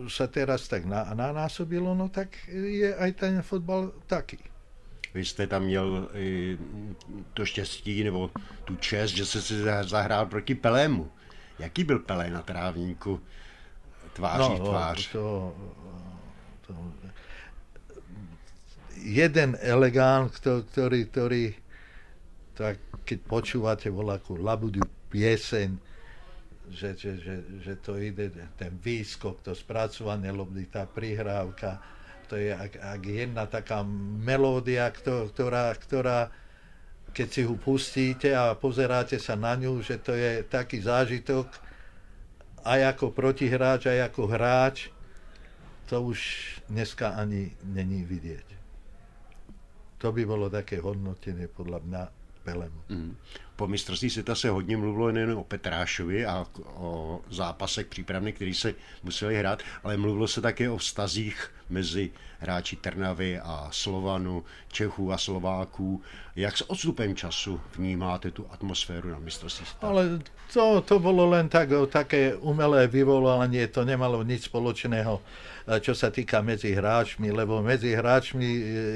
sa 0.07 0.31
teraz 0.31 0.71
tak 0.71 0.87
na, 0.87 1.03
nanásobilo, 1.19 1.99
no 1.99 2.15
tak 2.15 2.31
je 2.47 2.95
aj 2.95 3.11
ten 3.19 3.43
fotbal 3.43 3.91
taký. 4.07 4.39
Vy 5.15 5.25
jste 5.25 5.47
tam 5.47 5.63
měl 5.67 6.09
i 6.15 6.59
to 7.35 7.47
štěstí 7.47 8.05
nebo 8.05 8.31
tu 8.65 8.77
čest, 8.77 9.11
že 9.11 9.27
jste 9.27 9.43
si 9.43 9.55
zahrál 9.83 10.27
proti 10.27 10.55
Pelému. 10.55 11.11
Jaký 11.59 11.85
byl 11.85 11.99
Pelé 11.99 12.31
na 12.31 12.43
trávníku? 12.43 13.21
tváří 14.13 14.59
no, 14.59 14.65
tvář. 14.65 15.13
To, 15.13 15.55
to, 16.67 16.75
jeden 19.03 19.59
elegán, 19.61 20.31
ktorý, 20.31 21.05
ktorý 21.11 21.45
tak 22.55 22.79
keď 23.03 23.19
počúvate 23.27 23.91
voľakú 23.91 24.39
labudiu 24.39 24.87
pieseň, 25.11 25.83
že, 26.75 26.99
že, 26.99 27.12
že, 27.23 27.37
že 27.62 27.75
to 27.78 27.97
ide, 27.97 28.35
ten 28.59 28.75
výskok, 28.75 29.47
to 29.47 29.54
spracovanie 29.54 30.35
lobdy, 30.35 30.66
tá 30.66 30.85
prihrávka, 30.85 31.78
to 32.26 32.35
je 32.35 32.50
ak, 32.50 32.83
ak 32.83 33.02
jedna 33.07 33.47
taká 33.47 33.87
melódia, 34.21 34.90
ktorá, 34.90 35.71
ktorá 35.78 36.35
keď 37.14 37.28
si 37.31 37.43
ho 37.47 37.54
pustíte 37.54 38.35
a 38.35 38.59
pozeráte 38.59 39.23
sa 39.23 39.38
na 39.38 39.54
ňu, 39.54 39.78
že 39.78 40.02
to 40.02 40.19
je 40.19 40.43
taký 40.43 40.83
zážitok, 40.83 41.47
aj 42.66 42.81
ako 42.97 43.14
protihráč, 43.14 43.87
aj 43.87 44.11
ako 44.11 44.23
hráč, 44.26 44.90
to 45.87 46.02
už 46.02 46.19
dneska 46.66 47.14
ani 47.14 47.54
není 47.62 48.02
vidieť. 48.02 48.49
To 50.02 50.11
by 50.11 50.26
bolo 50.26 50.50
také 50.50 50.83
hodnotenie 50.83 51.47
podľa 51.47 51.78
mňa 51.87 52.02
Pelemu. 52.45 52.81
Mm. 52.89 53.17
Po 53.57 53.67
mistrovství 53.67 54.11
světa 54.11 54.35
se 54.35 54.51
hodně 54.51 54.77
mluvilo 54.77 55.13
nejen 55.13 55.33
o 55.33 55.45
Petrášovi 55.45 56.27
a 56.27 56.47
o 56.75 57.21
zápasech 57.31 57.87
přípravny, 57.87 58.33
který 58.33 58.55
se 58.55 58.75
museli 59.03 59.37
hrát, 59.37 59.63
ale 59.85 59.97
mluvilo 59.97 60.29
se 60.29 60.41
také 60.41 60.71
o 60.71 60.77
vztazích 60.77 61.51
mezi 61.71 62.11
hráči 62.39 62.77
Trnavy 62.77 63.41
a 63.41 63.69
Slovanu, 63.71 64.45
Čechů 64.69 65.13
a 65.13 65.19
Slováků. 65.19 66.03
Jak 66.37 66.57
s 66.57 66.71
odstupem 66.71 67.17
času 67.17 67.61
vnímáte 67.77 68.31
tu 68.31 68.47
atmosféru 68.51 69.11
na 69.11 69.19
mistrovství 69.19 69.67
světa? 69.67 69.87
Ale 69.87 70.21
to, 70.53 70.81
to 70.81 70.99
bolo 70.99 71.31
len 71.31 71.49
tak, 71.49 71.69
také 71.89 72.35
umelé 72.37 72.87
vyvolanie, 72.87 73.67
to 73.69 73.85
nemalo 73.85 74.23
nič 74.23 74.51
spoločného, 74.51 75.23
čo 75.81 75.95
sa 75.95 76.13
týka 76.13 76.45
medzi 76.45 76.77
hráčmi, 76.77 77.33
lebo 77.33 77.63
medzi 77.65 77.97
hráčmi, 77.97 78.47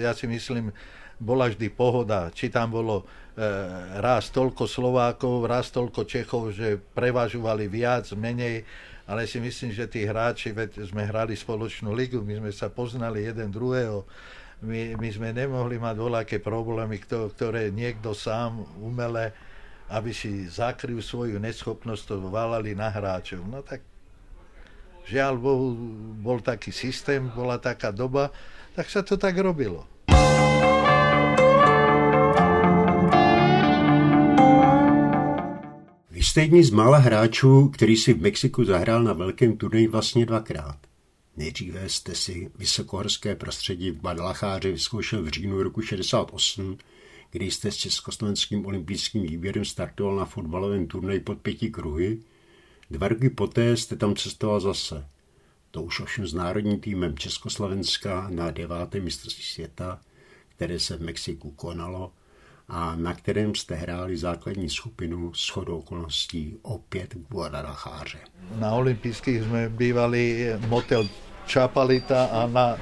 ja 0.05 0.13
si 0.13 0.27
myslím, 0.27 0.75
bola 1.19 1.51
vždy 1.51 1.69
pohoda. 1.75 2.31
Či 2.31 2.49
tam 2.49 2.71
bolo 2.71 3.03
e, 3.03 3.05
raz 4.03 4.35
toľko 4.35 4.67
Slovákov, 4.67 5.47
raz 5.47 5.71
toľko 5.71 6.03
Čechov, 6.11 6.51
že 6.51 6.75
prevažovali 6.75 7.71
viac, 7.71 8.11
menej, 8.19 8.67
ale 9.07 9.25
si 9.25 9.39
myslím, 9.39 9.71
že 9.71 9.87
tí 9.87 10.05
hráči, 10.05 10.51
veď 10.51 10.85
sme 10.91 11.07
hrali 11.07 11.39
spoločnú 11.39 11.95
ligu, 11.95 12.21
my 12.21 12.43
sme 12.43 12.51
sa 12.51 12.67
poznali 12.67 13.25
jeden 13.25 13.49
druhého, 13.55 14.03
my, 14.61 14.99
my 14.99 15.09
sme 15.15 15.31
nemohli 15.31 15.79
mať 15.79 15.97
voľaké 15.97 16.37
problémy, 16.43 16.99
ktoré 17.07 17.71
niekto 17.71 18.11
sám 18.11 18.67
umele, 18.83 19.31
aby 19.89 20.11
si 20.13 20.51
zakryl 20.51 20.99
svoju 20.99 21.39
neschopnosť, 21.39 22.03
to 22.05 22.15
valali 22.29 22.75
na 22.75 22.91
hráčov. 22.91 23.41
No 23.47 23.63
tak 23.63 23.81
žiaľ 25.09 25.41
Bohu, 25.41 25.73
bol 26.21 26.43
taký 26.43 26.75
systém, 26.75 27.31
bola 27.33 27.57
taká 27.57 27.95
doba, 27.95 28.29
tak 28.77 28.91
sa 28.93 29.01
to 29.01 29.17
tak 29.17 29.39
robilo. 29.39 29.87
Jste 36.21 36.41
jedni 36.41 36.65
z 36.65 36.71
mála 36.71 36.99
hráčů, 36.99 37.69
který 37.69 37.97
si 37.97 38.15
v 38.15 38.21
Mexiku 38.21 38.65
zahrál 38.65 39.03
na 39.03 39.13
velkém 39.13 39.57
turnaji 39.57 39.87
vlastně 39.87 40.27
dvakrát. 40.27 40.79
Nejdříve 41.37 41.89
jste 41.89 42.15
si 42.15 42.51
vysokohorské 42.59 43.35
prostředí 43.35 43.91
v 43.91 44.01
Guadalajare 44.01 44.73
vyzkoušel 44.73 45.23
v 45.23 45.29
říjnu 45.29 45.63
roku 45.63 45.83
68, 45.83 46.79
kdy 47.31 47.51
jste 47.51 47.73
s 47.73 47.77
československým 47.77 48.67
olympijským 48.67 49.23
výběrem 49.23 49.65
startoval 49.65 50.17
na 50.17 50.25
fotbalovém 50.25 50.87
turnaji 50.87 51.21
pod 51.21 51.39
pěti 51.39 51.71
kruhy. 51.71 52.19
Dva 52.91 53.09
roky 53.09 53.31
poté 53.31 53.77
jste 53.77 53.97
tam 53.97 54.15
cestoval 54.15 54.61
zase. 54.61 55.07
To 55.71 55.83
už 55.83 56.01
ovšem 56.01 56.27
s 56.27 56.35
národním 56.35 56.81
týmem 56.81 57.19
Československa 57.19 58.29
na 58.31 58.51
devátém 58.51 59.05
mistrovství 59.05 59.45
světa, 59.45 60.01
které 60.49 60.81
se 60.81 60.97
v 60.97 61.03
Mexiku 61.03 61.51
konalo 61.51 62.13
a 62.69 62.95
na 62.97 63.15
kterém 63.15 63.55
jste 63.55 63.75
hráli 63.75 64.17
základní 64.17 64.71
skupinu 64.71 65.35
s 65.35 65.49
chodou 65.49 65.79
okolností 65.79 66.59
opět 66.63 67.15
Guadalajare. 67.29 68.21
Na 68.61 68.73
olympijských 68.73 69.43
sme 69.43 69.69
bývali 69.69 70.53
motel 70.69 71.09
Čapalita 71.49 72.29
a 72.29 72.45
na 72.47 72.77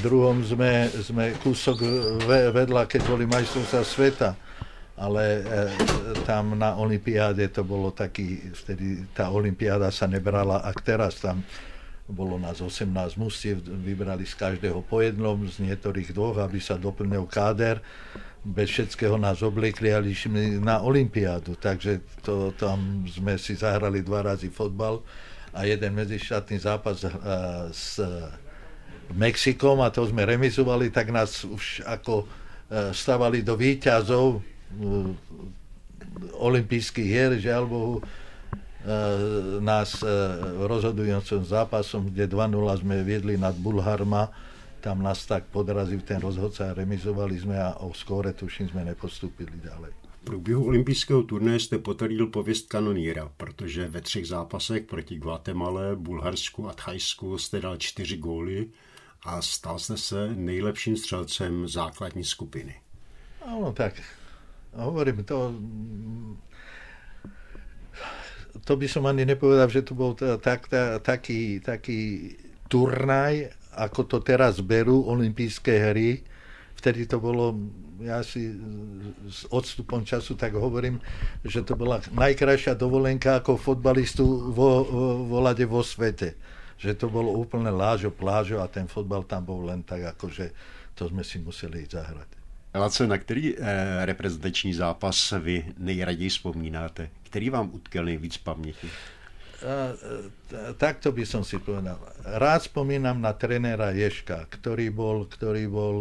druhom 0.00 0.40
sme, 0.40 0.88
sme 0.88 1.36
kúsok 1.44 1.84
vedľa, 2.52 2.88
keď 2.88 3.00
boli 3.04 3.28
majstrovstvá 3.28 3.82
sveta. 3.84 4.30
Ale 4.96 5.24
e, 5.24 5.40
tam 6.24 6.56
na 6.56 6.72
Olympiáde 6.80 7.52
to 7.52 7.68
bolo 7.68 7.92
taký, 7.92 8.40
vtedy 8.56 9.04
tá 9.12 9.28
Olympiáda 9.28 9.92
sa 9.92 10.08
nebrala, 10.08 10.64
ak 10.64 10.80
teraz 10.80 11.20
tam 11.20 11.44
bolo 12.06 12.38
nás 12.38 12.62
18 12.62 13.18
mustiev, 13.18 13.66
vybrali 13.66 14.22
z 14.22 14.34
každého 14.38 14.82
po 14.86 15.02
jednom, 15.02 15.42
z 15.46 15.66
niektorých 15.66 16.14
dvoch, 16.14 16.38
aby 16.38 16.62
sa 16.62 16.78
doplnil 16.78 17.26
káder. 17.26 17.82
Bez 18.46 18.70
všetkého 18.70 19.18
nás 19.18 19.42
obliekli 19.42 19.90
a 19.90 19.98
išli 19.98 20.62
na 20.62 20.78
Olympiádu, 20.86 21.58
takže 21.58 21.98
to, 22.22 22.54
tam 22.54 23.02
sme 23.10 23.34
si 23.42 23.58
zahrali 23.58 24.06
dva 24.06 24.22
razy 24.22 24.54
fotbal 24.54 25.02
a 25.50 25.66
jeden 25.66 25.98
medzištátny 25.98 26.62
zápas 26.62 27.02
uh, 27.02 27.10
s 27.74 27.98
Mexikom 29.14 29.82
a 29.82 29.90
to 29.90 30.06
sme 30.06 30.26
remizovali, 30.26 30.90
tak 30.90 31.14
nás 31.14 31.46
už 31.46 31.86
ako 31.86 32.26
e, 32.26 32.90
stavali 32.90 33.46
do 33.46 33.54
výťazov 33.54 34.26
e, 34.34 34.40
olympijských 36.34 37.06
hier, 37.06 37.32
žiaľ 37.38 37.64
Bohu, 37.70 37.94
nás 39.60 39.98
rozhodujúcim 40.62 41.42
zápasom, 41.42 42.06
kde 42.06 42.30
2-0 42.30 42.54
sme 42.78 43.02
viedli 43.02 43.34
nad 43.34 43.58
Bulharma, 43.58 44.30
tam 44.78 45.02
nás 45.02 45.26
tak 45.26 45.50
podrazil 45.50 46.06
ten 46.06 46.22
rozhodca 46.22 46.70
remizovali 46.70 47.34
sme 47.34 47.58
a 47.58 47.82
o 47.82 47.90
skóre 47.90 48.30
tuším 48.30 48.70
sme 48.70 48.86
nepostupili 48.86 49.58
ďalej. 49.58 49.90
V 50.22 50.24
průběhu 50.26 50.66
olympijského 50.66 51.22
turné 51.22 51.58
jste 51.60 51.78
potvrdil 51.78 52.26
pověst 52.26 52.68
kanoníra, 52.68 53.30
protože 53.36 53.88
ve 53.88 54.00
třech 54.00 54.26
zápasech 54.26 54.82
proti 54.86 55.18
Guatemala, 55.18 55.94
Bulharsku 55.94 56.68
a 56.68 56.72
Thajsku 56.72 57.38
jste 57.38 57.60
dal 57.60 57.76
čtyři 57.76 58.16
góly 58.16 58.66
a 59.22 59.42
stal 59.42 59.78
jste 59.78 59.96
se 59.96 60.30
nejlepším 60.34 60.96
střelcem 60.96 61.68
základní 61.68 62.24
skupiny. 62.24 62.74
Áno, 63.46 63.70
tak 63.70 63.94
hovorím, 64.74 65.22
to, 65.22 65.54
to 68.62 68.72
by 68.78 68.86
som 68.86 69.04
ani 69.04 69.26
nepovedal, 69.26 69.68
že 69.68 69.84
to 69.84 69.92
bol 69.92 70.14
tak, 70.14 70.70
tak, 70.70 71.02
taký, 71.02 71.60
taký 71.60 72.32
turnaj, 72.70 73.52
ako 73.76 74.00
to 74.08 74.18
teraz 74.24 74.62
berú 74.64 75.04
olympijské 75.08 75.92
hry. 75.92 76.24
Vtedy 76.76 77.08
to 77.08 77.16
bolo, 77.20 77.56
ja 78.04 78.20
si 78.20 78.52
s 79.26 79.48
odstupom 79.48 80.04
času 80.04 80.36
tak 80.36 80.54
hovorím, 80.54 81.00
že 81.42 81.64
to 81.64 81.72
bola 81.72 82.00
najkrajšia 82.12 82.76
dovolenka 82.76 83.40
ako 83.40 83.56
fotbalistu 83.56 84.52
vo, 84.52 84.84
vo, 84.84 85.06
vo 85.24 85.38
lade 85.40 85.64
vo 85.64 85.80
svete 85.80 86.36
že 86.76 86.92
to 86.92 87.08
bolo 87.08 87.32
úplne 87.32 87.72
lážo, 87.72 88.12
plážo 88.12 88.60
a 88.60 88.68
ten 88.68 88.84
fotbal 88.84 89.24
tam 89.24 89.48
bol 89.48 89.64
len 89.64 89.80
tak, 89.80 90.04
akože 90.16 90.52
to 90.92 91.08
sme 91.08 91.24
si 91.24 91.40
museli 91.40 91.84
ísť 91.84 91.92
zahrať. 91.92 92.30
Laco, 92.78 93.06
na 93.06 93.18
který 93.18 93.56
eh, 93.56 94.06
reprezentační 94.06 94.74
zápas 94.74 95.34
vy 95.38 95.64
nejraději 95.78 96.28
vzpomínáte? 96.28 97.08
Který 97.22 97.50
vám 97.50 97.70
utkal 97.72 98.04
nejvíc 98.04 98.36
paměti? 98.36 98.88
takto 100.76 101.12
by 101.12 101.24
som 101.26 101.40
si 101.40 101.56
povedal. 101.58 101.96
Rád 102.22 102.68
spomínam 102.68 103.16
na 103.18 103.32
trenéra 103.32 103.90
Ješka, 103.90 104.46
ktorý 104.52 104.92
bol, 104.92 105.24
ktorý 105.24 105.64
bol 105.66 105.96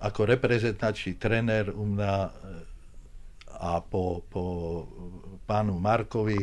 ako 0.00 0.20
reprezentačný 0.24 1.20
trenér 1.20 1.70
u 1.70 1.84
mňa 1.84 2.14
eh, 2.24 2.30
a 3.60 3.80
po, 3.84 4.24
po 4.32 4.44
pánu 5.46 5.78
Markovi 5.78 6.40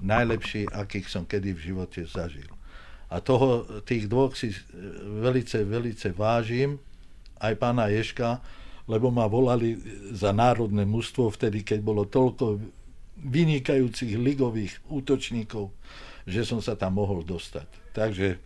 najlepší, 0.00 0.68
akých 0.70 1.08
som 1.08 1.24
kedy 1.24 1.56
v 1.56 1.64
živote 1.72 2.04
zažil. 2.04 2.48
A 3.10 3.20
toho, 3.20 3.66
tých 3.84 4.08
dvoch 4.10 4.34
si 4.34 4.50
velice, 5.22 5.62
velice 5.62 6.10
vážim, 6.12 6.80
aj 7.38 7.52
pána 7.60 7.92
Ješka, 7.92 8.40
lebo 8.84 9.08
ma 9.08 9.24
volali 9.24 9.76
za 10.12 10.32
národné 10.32 10.84
mužstvo 10.84 11.32
vtedy, 11.32 11.64
keď 11.64 11.80
bolo 11.80 12.04
toľko 12.04 12.60
vynikajúcich 13.24 14.20
ligových 14.20 14.84
útočníkov, 14.92 15.72
že 16.28 16.44
som 16.44 16.60
sa 16.60 16.76
tam 16.76 17.00
mohol 17.00 17.24
dostať. 17.24 17.68
Takže 17.96 18.36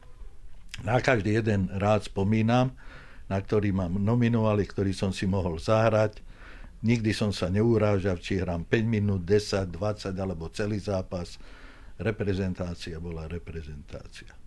na 0.87 1.03
každý 1.03 1.35
jeden 1.35 1.67
rád 1.75 2.07
spomínam, 2.07 2.71
na 3.27 3.39
ktorý 3.43 3.75
ma 3.75 3.91
nominovali, 3.91 4.63
ktorý 4.63 4.95
som 4.95 5.11
si 5.11 5.27
mohol 5.27 5.59
zahrať. 5.59 6.23
Nikdy 6.87 7.11
som 7.11 7.35
sa 7.35 7.51
neurážal, 7.51 8.23
či 8.23 8.39
hrám 8.39 8.63
5 8.63 8.87
minút, 8.87 9.27
10, 9.27 9.75
20 9.75 10.15
alebo 10.15 10.47
celý 10.55 10.79
zápas. 10.79 11.35
Reprezentácia 11.99 13.03
bola 13.03 13.27
reprezentácia. 13.27 14.38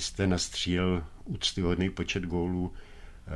Jste 0.00 0.26
nastřílel 0.26 1.04
úctyhodný 1.24 1.90
počet 1.90 2.22
gólů 2.22 2.72
eh, 2.72 3.30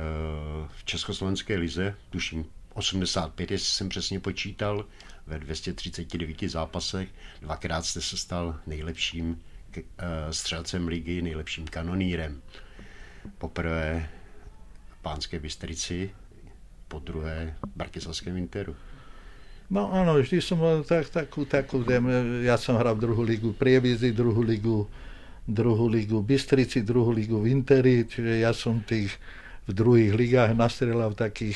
v 0.75 0.85
Československé 0.85 1.55
lize, 1.57 1.95
tuším 2.09 2.45
85, 2.73 3.51
jestli 3.51 3.71
jsem 3.71 3.89
přesně 3.89 4.19
počítal, 4.19 4.85
ve 5.27 5.39
239 5.39 6.41
zápasech. 6.49 7.09
Dvakrát 7.41 7.85
jste 7.85 8.01
se 8.01 8.17
stal 8.17 8.59
nejlepším 8.67 9.41
eh, 9.77 9.83
střelcem 10.31 10.87
ligy, 10.87 11.21
nejlepším 11.21 11.67
kanonírem. 11.67 12.41
Poprvé 13.37 14.09
v 14.89 15.01
Pánské 15.01 15.39
Bystrici, 15.39 16.11
po 16.87 16.99
druhé 16.99 17.55
v 17.65 17.77
Bratislavském 17.77 18.37
Interu. 18.37 18.75
No 19.71 19.89
áno, 19.89 20.19
vždy 20.21 20.37
som 20.37 20.59
mal 20.61 20.85
tak, 20.85 21.09
takú, 21.09 21.49
takú, 21.49 21.81
ja 22.45 22.59
som 22.61 22.77
hral 22.77 22.93
druhú 22.93 23.25
ligu 23.25 23.57
Prievizy, 23.57 24.13
druhú 24.13 24.43
ligu, 24.45 24.85
druhú 25.43 25.91
ligu 25.91 26.23
Bystrici, 26.23 26.83
druhú 26.83 27.11
ligu 27.11 27.35
v 27.39 27.51
Interi, 27.51 28.07
čiže 28.07 28.39
ja 28.39 28.55
som 28.55 28.79
tých 28.83 29.11
v 29.63 29.71
druhých 29.71 30.11
ligách 30.15 30.51
nastrelal 30.55 31.15
takých 31.15 31.55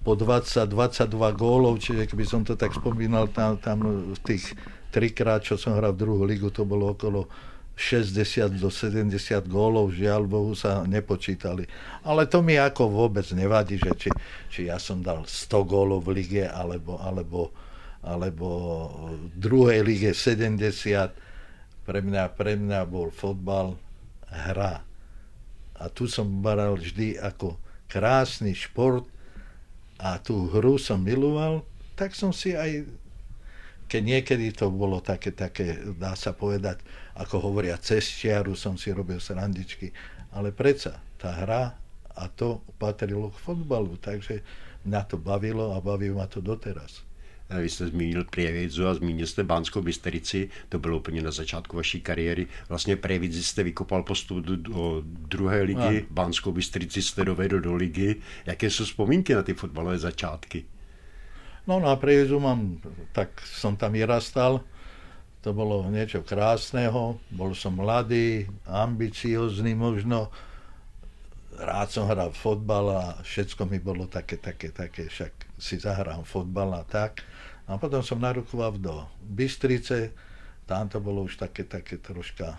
po 0.00 0.16
20-22 0.16 1.12
gólov, 1.36 1.76
čiže 1.84 2.08
keby 2.08 2.24
som 2.24 2.40
to 2.40 2.56
tak 2.56 2.72
spomínal, 2.72 3.28
tam, 3.28 3.60
tam 3.60 3.84
v 4.16 4.20
tých 4.24 4.56
trikrát, 4.88 5.44
čo 5.44 5.60
som 5.60 5.76
hral 5.76 5.92
v 5.92 6.00
druhú 6.00 6.24
ligu, 6.24 6.48
to 6.48 6.64
bolo 6.64 6.96
okolo 6.96 7.28
60 7.76 8.60
do 8.60 8.68
70 8.68 9.12
gólov, 9.48 9.92
žiaľ 9.92 10.24
Bohu, 10.28 10.52
sa 10.56 10.84
nepočítali. 10.84 11.64
Ale 12.04 12.28
to 12.28 12.40
mi 12.40 12.56
ako 12.56 12.88
vôbec 12.88 13.24
nevadí, 13.32 13.76
že 13.80 13.92
či, 13.96 14.10
či 14.48 14.60
ja 14.68 14.80
som 14.80 15.00
dal 15.00 15.24
100 15.24 15.52
gólov 15.68 16.08
v 16.08 16.20
lige, 16.20 16.44
alebo, 16.48 17.00
alebo, 17.00 17.52
alebo 18.00 18.48
v 19.32 19.36
druhej 19.36 19.80
lige 19.84 20.10
70. 20.16 21.29
Pre 21.84 21.98
mňa, 22.00 22.24
pre 22.36 22.56
mňa 22.56 22.86
bol 22.86 23.08
fotbal 23.12 23.76
hra. 24.28 24.84
A 25.80 25.84
tu 25.88 26.06
som 26.06 26.44
baral 26.44 26.76
vždy 26.76 27.16
ako 27.16 27.56
krásny 27.88 28.52
šport 28.52 29.08
a 29.98 30.20
tú 30.20 30.48
hru 30.48 30.76
som 30.76 31.00
miloval, 31.00 31.64
tak 31.96 32.16
som 32.16 32.32
si 32.32 32.56
aj 32.56 32.88
keď 33.90 34.02
niekedy 34.06 34.54
to 34.54 34.70
bolo 34.70 35.02
také, 35.02 35.34
také, 35.34 35.82
dá 35.98 36.14
sa 36.14 36.30
povedať, 36.30 36.78
ako 37.18 37.50
hovoria, 37.50 37.74
cez 37.74 38.06
čiaru 38.06 38.54
som 38.54 38.78
si 38.78 38.94
robil 38.94 39.18
srandičky, 39.18 39.90
ale 40.30 40.54
predsa 40.54 41.02
tá 41.18 41.34
hra 41.34 41.74
a 42.14 42.24
to 42.30 42.62
patrilo 42.78 43.34
k 43.34 43.42
fotbalu, 43.42 43.98
takže 43.98 44.46
mňa 44.86 45.02
to 45.10 45.18
bavilo 45.18 45.74
a 45.74 45.82
baví 45.82 46.06
ma 46.14 46.30
to 46.30 46.38
doteraz. 46.38 47.02
Vy 47.58 47.68
jste 47.68 47.86
zmínil 47.86 48.24
Prievidzu 48.24 48.86
a 48.86 48.94
zmínil 48.94 49.26
jste 49.26 49.42
Bánskou 49.44 49.82
Bystrici, 49.82 50.50
to 50.68 50.78
bylo 50.78 50.96
úplně 50.96 51.22
na 51.22 51.30
začátku 51.30 51.76
vaší 51.76 52.00
kariéry. 52.00 52.46
Vlastně 52.68 52.96
Prievidzi 52.96 53.42
jste 53.42 53.62
vykopal 53.62 54.02
postup 54.02 54.44
do, 54.44 55.02
druhé 55.04 55.62
ligy, 55.62 56.02
a. 56.02 56.06
Bánskou 56.10 56.52
Bystrici 56.52 57.02
jste 57.02 57.24
dovedl 57.24 57.60
do 57.60 57.74
ligy. 57.74 58.16
Jaké 58.46 58.70
jsou 58.70 58.84
vzpomínky 58.84 59.34
na 59.34 59.42
ty 59.42 59.54
fotbalové 59.54 59.98
začátky? 59.98 60.64
No 61.66 61.80
na 61.80 61.96
Prievidzu 61.96 62.40
mám, 62.40 62.80
tak 63.12 63.36
som 63.46 63.76
tam 63.76 63.92
vyrastal, 63.92 64.64
to 65.44 65.52
bolo 65.52 65.86
niečo 65.86 66.24
krásneho, 66.24 67.20
bol 67.30 67.54
som 67.54 67.76
mladý, 67.76 68.48
ambiciózny 68.66 69.76
možno, 69.76 70.32
rád 71.60 71.88
som 71.92 72.08
hral 72.08 72.32
fotbal 72.32 72.86
a 72.90 73.02
všetko 73.22 73.68
mi 73.68 73.78
bolo 73.78 74.08
také, 74.08 74.40
také, 74.40 74.72
také, 74.72 75.12
však 75.12 75.32
si 75.60 75.76
zahrám 75.78 76.24
fotbal 76.24 76.74
a 76.74 76.82
tak. 76.84 77.20
A 77.70 77.78
potom 77.78 78.02
som 78.02 78.18
narukoval 78.18 78.74
do 78.82 79.06
Bystrice, 79.22 80.10
tam 80.66 80.90
to 80.90 80.98
bolo 80.98 81.22
už 81.26 81.38
také, 81.38 81.62
také 81.62 82.02
troška 82.02 82.58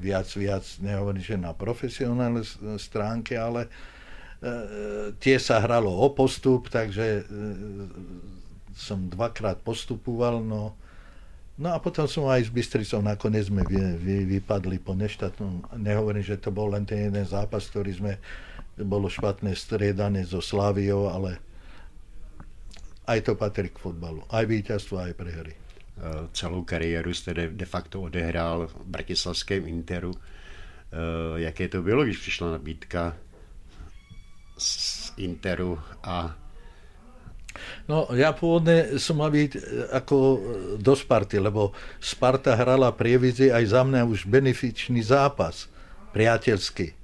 viac, 0.00 0.28
viac, 0.32 0.64
nehovorím, 0.80 1.20
že 1.20 1.36
na 1.36 1.52
profesionálnej 1.52 2.48
stránke, 2.80 3.36
ale 3.36 3.68
e, 3.68 5.12
tie 5.20 5.36
sa 5.36 5.60
hralo 5.60 5.92
o 5.92 6.08
postup, 6.16 6.72
takže 6.72 7.20
e, 7.20 7.22
som 8.72 9.12
dvakrát 9.12 9.60
postupoval, 9.60 10.40
no 10.40 10.80
No 11.60 11.76
a 11.76 11.78
potom 11.78 12.08
som 12.08 12.24
aj 12.24 12.48
s 12.48 12.50
Bystricou 12.50 13.04
nakoniec 13.04 13.52
sme 13.52 13.60
vy, 13.68 13.76
vy, 14.00 14.16
vypadli 14.40 14.80
po 14.80 14.96
neštátnom. 14.96 15.76
Nehovorím, 15.76 16.24
že 16.24 16.40
to 16.40 16.48
bol 16.48 16.72
len 16.72 16.88
ten 16.88 17.12
jeden 17.12 17.20
zápas, 17.28 17.68
ktorý 17.68 18.00
sme, 18.00 18.12
bolo 18.80 19.12
špatné 19.12 19.52
striedanie 19.52 20.24
so 20.24 20.40
Slaviou, 20.40 21.12
ale 21.12 21.36
aj 23.10 23.20
to 23.26 23.32
patrí 23.34 23.74
k 23.74 23.82
fotbalu. 23.82 24.22
Aj 24.30 24.46
víťazstvo, 24.46 25.02
aj 25.02 25.18
prehry. 25.18 25.54
Eh, 26.00 26.28
celou 26.32 26.64
kariéru 26.64 27.14
jste 27.14 27.34
de, 27.34 27.66
facto 27.66 28.02
odehrál 28.02 28.66
v 28.66 28.74
bratislavském 28.84 29.66
Interu. 29.66 30.14
Eh, 30.14 31.40
jaké 31.40 31.68
to 31.68 31.82
bylo, 31.82 32.04
když 32.04 32.18
přišla 32.18 32.50
nabídka 32.50 33.16
z 34.58 35.12
Interu 35.16 35.78
a 36.02 36.36
No, 37.90 38.06
ja 38.14 38.30
pôvodne 38.30 39.02
som 39.02 39.18
mal 39.18 39.34
byť 39.34 39.52
eh, 39.58 39.60
ako 39.90 40.16
do 40.78 40.94
Sparty, 40.94 41.42
lebo 41.42 41.74
Sparta 41.98 42.54
hrala 42.54 42.94
prievidzi 42.94 43.50
aj 43.50 43.74
za 43.74 43.82
mňa 43.82 44.06
už 44.06 44.30
benefičný 44.30 45.02
zápas, 45.02 45.66
priateľský. 46.14 46.94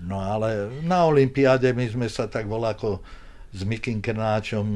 No 0.00 0.18
ale 0.18 0.72
na 0.82 1.04
Olympiáde 1.04 1.70
my 1.76 1.84
sme 1.84 2.08
sa 2.08 2.26
tak 2.26 2.48
voľako 2.48 3.04
s 3.52 3.60
Mikim 3.68 4.00
Krnáčom 4.00 4.66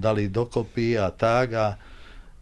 dali 0.00 0.32
dokopy 0.32 0.96
a 0.96 1.12
tak 1.12 1.48
a 1.52 1.76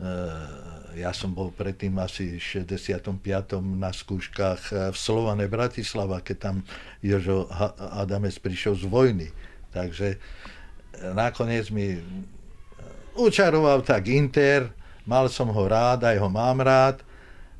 Eh, 0.02 0.98
ja 0.98 1.14
som 1.14 1.30
bol 1.30 1.54
predtým 1.54 1.94
asi 2.02 2.34
v 2.34 2.66
65. 2.66 3.62
na 3.62 3.94
skúškach 3.94 4.62
eh, 4.74 4.76
v 4.90 4.96
Slovane 4.98 5.46
Bratislava, 5.46 6.18
keď 6.18 6.36
tam 6.42 6.56
Jožo 6.98 7.46
Adamec 7.78 8.34
prišiel 8.42 8.74
z 8.74 8.90
vojny. 8.90 9.28
Takže 9.70 10.18
nakoniec 11.14 11.70
mi 11.70 12.02
učaroval 13.14 13.86
tak 13.86 14.10
Inter, 14.10 14.74
mal 15.06 15.30
som 15.30 15.54
ho 15.54 15.64
rád, 15.70 16.02
aj 16.02 16.18
ho 16.18 16.26
mám 16.26 16.58
rád. 16.58 17.06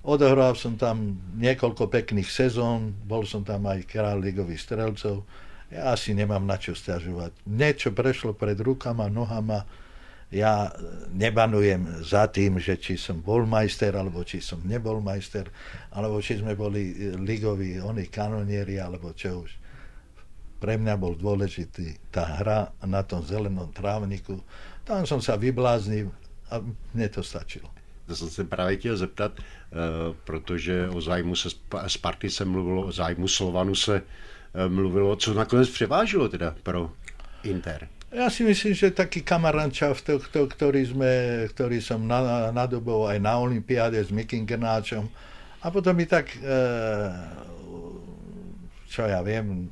Odohral 0.03 0.59
som 0.59 0.75
tam 0.75 1.15
niekoľko 1.39 1.87
pekných 1.87 2.27
sezón, 2.27 2.91
bol 3.07 3.23
som 3.23 3.47
tam 3.47 3.71
aj 3.71 3.87
kráľ 3.87 4.19
ligových 4.19 4.67
strelcov. 4.67 5.23
Ja 5.73 5.97
asi 5.97 6.13
nemám 6.13 6.45
na 6.45 6.61
čo 6.61 6.77
stiažovať. 6.77 7.49
Niečo 7.49 7.97
prešlo 7.97 8.37
pred 8.37 8.61
rukama, 8.61 9.09
nohama, 9.09 9.65
ja 10.33 10.73
nebanujem 11.13 12.05
za 12.05 12.25
tým, 12.29 12.57
že 12.57 12.81
či 12.81 12.97
som 12.97 13.21
bol 13.21 13.45
majster, 13.45 13.93
alebo 13.93 14.25
či 14.25 14.41
som 14.41 14.61
nebol 14.65 15.01
majster, 15.05 15.49
alebo 15.93 16.21
či 16.25 16.41
sme 16.41 16.57
boli 16.57 17.13
ligoví, 17.21 17.77
oni 17.81 18.09
kanonieri, 18.09 18.81
alebo 18.81 19.13
čo 19.13 19.45
už. 19.45 19.51
Pre 20.57 20.75
mňa 20.77 20.95
bol 20.97 21.17
dôležitý 21.21 22.09
tá 22.09 22.41
hra 22.41 22.73
na 22.85 23.05
tom 23.05 23.21
zelenom 23.21 23.69
trávniku. 23.73 24.41
Tam 24.89 25.05
som 25.05 25.21
sa 25.21 25.37
vybláznil 25.37 26.09
a 26.49 26.65
mne 26.65 27.09
to 27.13 27.21
stačilo. 27.21 27.69
To 28.07 28.17
jsem 28.17 28.31
se 28.31 28.45
právě 28.45 28.77
chtěl 28.77 28.97
zeptat, 28.97 29.33
eh, 29.37 29.77
protože 30.25 30.89
o 30.89 31.01
zájmu 31.01 31.37
se 31.37 31.49
Sparty 31.87 32.31
se 32.31 32.45
mluvilo, 32.45 32.87
o 32.87 32.93
zájmu 32.93 33.29
Slovanu 33.29 33.75
se 33.75 34.03
mluvilo, 34.69 35.17
co 35.17 35.35
nakonec 35.35 35.69
převážilo 35.69 36.29
teda 36.29 36.55
pro 36.63 36.93
Inter. 37.43 37.89
Ja 38.13 38.29
si 38.29 38.45
myslím, 38.45 38.77
že 38.77 38.93
taký 38.93 39.25
kamarančav, 39.25 39.97
ktorý, 40.29 40.85
sme, 40.85 41.13
ktorý 41.49 41.81
som 41.81 42.05
nadobol 42.53 43.09
aj 43.09 43.17
na 43.17 43.41
Olympiáde 43.41 43.97
s 43.97 44.13
Mikim 44.13 44.45
Grnáčom. 44.45 45.09
A 45.65 45.73
potom 45.73 45.97
mi 45.97 46.05
tak, 46.05 46.29
čo 48.93 49.01
ja 49.09 49.25
viem, 49.25 49.65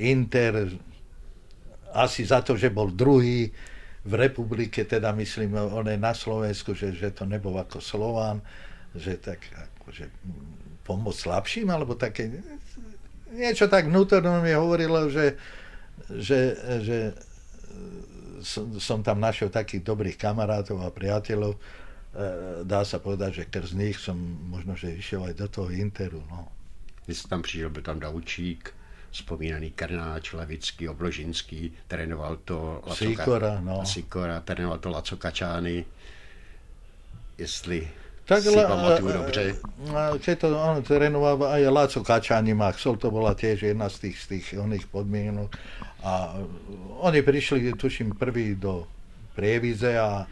Inter 0.00 0.72
asi 1.92 2.24
za 2.24 2.40
to, 2.40 2.56
že 2.56 2.72
bol 2.72 2.88
druhý 2.96 3.52
v 4.08 4.12
republike, 4.16 4.88
teda 4.88 5.12
myslím, 5.12 5.52
on 5.52 5.84
je 5.84 6.00
na 6.00 6.16
Slovensku, 6.16 6.72
že, 6.72 6.96
že 6.96 7.12
to 7.12 7.28
nebol 7.28 7.60
ako 7.60 7.76
Slován, 7.76 8.40
že 8.96 9.20
tak 9.20 9.44
akože 9.52 10.08
pomôcť 10.86 11.18
slabším, 11.26 11.68
alebo 11.74 11.98
také, 11.98 12.30
niečo 13.34 13.66
tak 13.66 13.90
vnútorno 13.90 14.38
mi 14.38 14.54
hovorilo, 14.54 15.10
že, 15.10 15.34
že, 16.14 16.54
že 16.86 16.98
som, 18.46 18.78
som 18.78 18.98
tam 19.02 19.18
našiel 19.18 19.50
takých 19.50 19.82
dobrých 19.82 20.16
kamarátov 20.16 20.78
a 20.86 20.94
priateľov. 20.94 21.52
E, 21.54 21.60
dá 22.62 22.86
sa 22.86 23.02
povedať, 23.02 23.42
že 23.42 23.50
krz 23.50 23.74
nich 23.74 23.98
som 23.98 24.16
možno, 24.46 24.78
že 24.78 24.94
išiel 24.94 25.26
aj 25.26 25.34
do 25.34 25.46
toho 25.50 25.68
Interu. 25.74 26.22
No. 26.30 26.48
Když 27.06 27.26
tam 27.26 27.42
přišel, 27.42 27.70
byl 27.70 27.82
tam 27.82 28.00
Daučík, 28.00 28.74
vzpomínaný 29.10 29.70
Krnáč, 29.70 30.32
Levický, 30.32 30.88
Obložinský, 30.88 31.72
trénoval 31.88 32.36
to 32.36 32.82
Laco, 32.86 32.94
Sikora, 32.94 33.60
no. 33.60 33.86
Sikora, 33.86 34.40
trénoval 34.40 34.78
to 34.78 34.90
Laco 34.90 35.16
Kačány. 35.16 35.84
Jestli 37.38 37.88
tak 38.26 38.42
si 38.42 38.50
pamatujú 38.50 39.12
dobře. 39.12 39.54
Keď 40.18 40.34
to 40.38 40.48
on 40.50 40.82
trénoval 40.82 41.46
aj 41.46 41.62
Láco 41.70 42.00
Kačani 42.02 42.58
Maxol, 42.58 42.98
to 42.98 43.10
bola 43.14 43.38
tiež 43.38 43.70
jedna 43.70 43.86
z 43.86 44.10
tých, 44.10 44.16
z 44.18 44.26
tých 44.26 44.46
oných 44.58 44.90
podmienok. 44.90 45.54
A 46.02 46.34
oni 47.06 47.22
prišli, 47.22 47.70
tuším, 47.78 48.18
prvý 48.18 48.58
do 48.58 48.90
Prievize 49.38 49.94
a 49.94 50.24
e, 50.24 50.26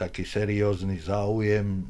taký 0.00 0.24
seriózny 0.24 0.96
záujem, 0.96 1.84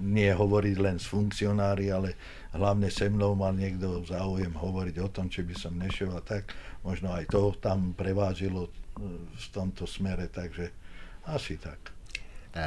nie 0.00 0.32
hovoriť 0.32 0.76
len 0.80 0.96
s 0.96 1.10
funkcionári, 1.10 1.92
ale 1.92 2.16
hlavne 2.56 2.88
se 2.88 3.10
mnou 3.10 3.36
mal 3.36 3.52
niekto 3.52 4.06
záujem 4.06 4.54
hovoriť 4.54 4.96
o 5.02 5.08
tom, 5.12 5.28
či 5.28 5.44
by 5.44 5.54
som 5.60 5.76
nešiel 5.76 6.14
a 6.16 6.24
tak. 6.24 6.56
Možno 6.86 7.12
aj 7.12 7.28
to 7.28 7.52
tam 7.60 7.92
prevážilo 7.92 8.64
e, 8.64 8.70
v 9.36 9.46
tomto 9.52 9.84
smere, 9.84 10.32
takže 10.32 10.72
asi 11.28 11.60
tak 11.60 11.95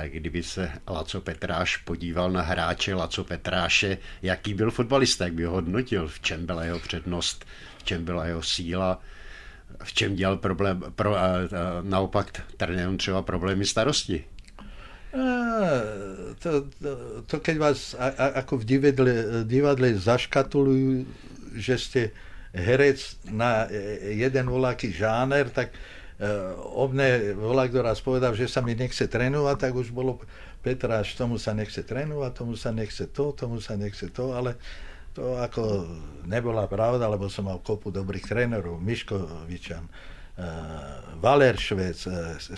kdyby 0.08 0.44
se 0.44 0.72
Laco 0.90 1.22
Petráš 1.22 1.78
podíval 1.78 2.32
na 2.32 2.42
hráče 2.42 2.94
Laco 2.94 3.24
Petráše, 3.24 3.98
jaký 4.22 4.54
byl 4.54 4.72
fotbalista, 4.72 5.24
jak 5.24 5.34
by 5.34 5.44
ho 5.44 5.52
hodnotil, 5.52 6.08
v 6.08 6.20
čem 6.20 6.46
byla 6.46 6.64
jeho 6.64 6.80
přednost, 6.80 7.46
v 7.78 7.84
čem 7.84 8.06
byla 8.06 8.26
jeho 8.26 8.44
síla, 8.44 9.02
v 9.84 9.94
čem 9.94 10.16
dělal 10.16 10.38
problém, 10.38 10.84
pro, 10.96 11.16
a, 11.16 11.26
a, 11.26 11.38
naopak 11.82 12.42
trenérům 12.58 12.98
třeba 12.98 13.22
problémy 13.22 13.66
starosti. 13.66 14.24
To, 16.40 16.50
to, 16.62 16.90
to 17.26 17.40
keď 17.40 17.58
vás 17.58 17.96
a, 17.98 18.08
a, 18.08 18.26
ako 18.46 18.58
v 18.62 18.66
divadle, 18.66 19.14
divadle 19.44 19.98
zaškatulujú, 19.98 21.10
že 21.58 21.76
ste 21.82 22.02
herec 22.54 23.18
na 23.26 23.66
jeden 24.06 24.46
voľaký 24.46 24.94
žáner, 24.94 25.50
tak 25.50 25.74
Eh, 25.74 25.99
o 26.76 26.84
mne 26.92 27.32
volá 27.40 27.64
kto 27.72 27.80
raz 27.80 28.04
povedal, 28.04 28.36
že 28.36 28.52
sa 28.52 28.60
mi 28.60 28.76
nechce 28.76 29.08
trénovať, 29.08 29.56
tak 29.56 29.72
už 29.72 29.96
bolo 29.96 30.20
Petráš, 30.60 31.16
tomu 31.16 31.40
sa 31.40 31.56
nechce 31.56 31.80
trénovať, 31.80 32.32
tomu 32.36 32.60
sa 32.60 32.76
nechce 32.76 33.08
to, 33.08 33.32
tomu 33.32 33.64
sa 33.64 33.80
nechce 33.80 34.12
to, 34.12 34.36
ale 34.36 34.60
to 35.16 35.40
ako 35.40 35.88
nebola 36.28 36.68
pravda, 36.68 37.08
lebo 37.08 37.32
som 37.32 37.48
mal 37.48 37.64
kopu 37.64 37.88
dobrých 37.88 38.28
trénerov, 38.28 38.84
Miškovičan, 38.84 39.88
uh, 39.88 39.96
Valer 41.24 41.56
Švec, 41.56 42.04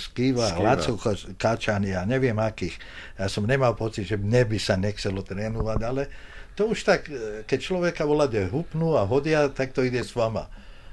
Skiva, 0.01 0.49
Skiva. 0.49 0.65
Laco 0.65 0.97
Kačan, 1.37 1.85
ja 1.85 2.01
neviem 2.05 2.37
akých. 2.41 2.81
Ja 3.21 3.29
som 3.29 3.45
nemal 3.45 3.77
pocit, 3.77 4.09
že 4.09 4.17
mne 4.17 4.41
by 4.49 4.57
sa 4.57 4.73
nechcelo 4.73 5.21
trénovať, 5.21 5.79
ale 5.85 6.09
to 6.57 6.73
už 6.73 6.81
tak, 6.81 7.07
keď 7.45 7.59
človeka 7.61 8.03
voláte 8.09 8.41
hupnú 8.49 8.97
a 8.97 9.05
hodia, 9.05 9.47
tak 9.53 9.71
to 9.71 9.85
ide 9.85 10.01
s 10.01 10.17
vama. 10.17 10.49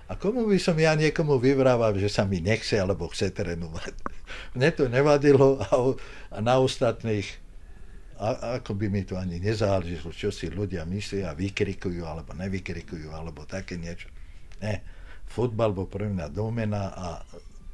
A 0.09 0.17
komu 0.17 0.49
by 0.49 0.57
som 0.57 0.77
ja 0.81 0.97
niekomu 0.97 1.37
vyvrával, 1.37 2.01
že 2.01 2.09
sa 2.09 2.25
mi 2.25 2.41
nechce 2.41 2.81
alebo 2.81 3.13
chce 3.13 3.29
trénovať? 3.29 3.93
Mne 4.57 4.69
to 4.73 4.89
nevadilo 4.89 5.61
a, 5.61 5.69
a 6.33 6.39
na 6.41 6.57
ostatných 6.57 7.29
a, 8.19 8.59
ako 8.59 8.75
by 8.75 8.91
mi 8.91 9.07
to 9.07 9.15
ani 9.15 9.39
nezáležilo, 9.39 10.11
čo 10.11 10.35
si 10.35 10.51
ľudia 10.51 10.83
myslia 10.89 11.31
a 11.31 11.39
vykrikujú 11.39 12.03
alebo 12.03 12.35
nevykrikujú 12.35 13.15
alebo 13.15 13.47
také 13.47 13.79
niečo. 13.79 14.11
Ne, 14.59 14.83
futbal 15.31 15.71
bol 15.71 15.87
pre 15.87 16.11
mňa 16.11 16.27
domena 16.33 16.91
a 16.97 17.07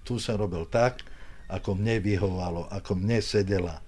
tu 0.04 0.20
som 0.20 0.36
robil 0.36 0.68
tak, 0.68 1.00
ako 1.48 1.80
mne 1.80 2.02
vyhovalo, 2.02 2.68
ako 2.68 2.98
mne 2.98 3.24
sedela. 3.24 3.80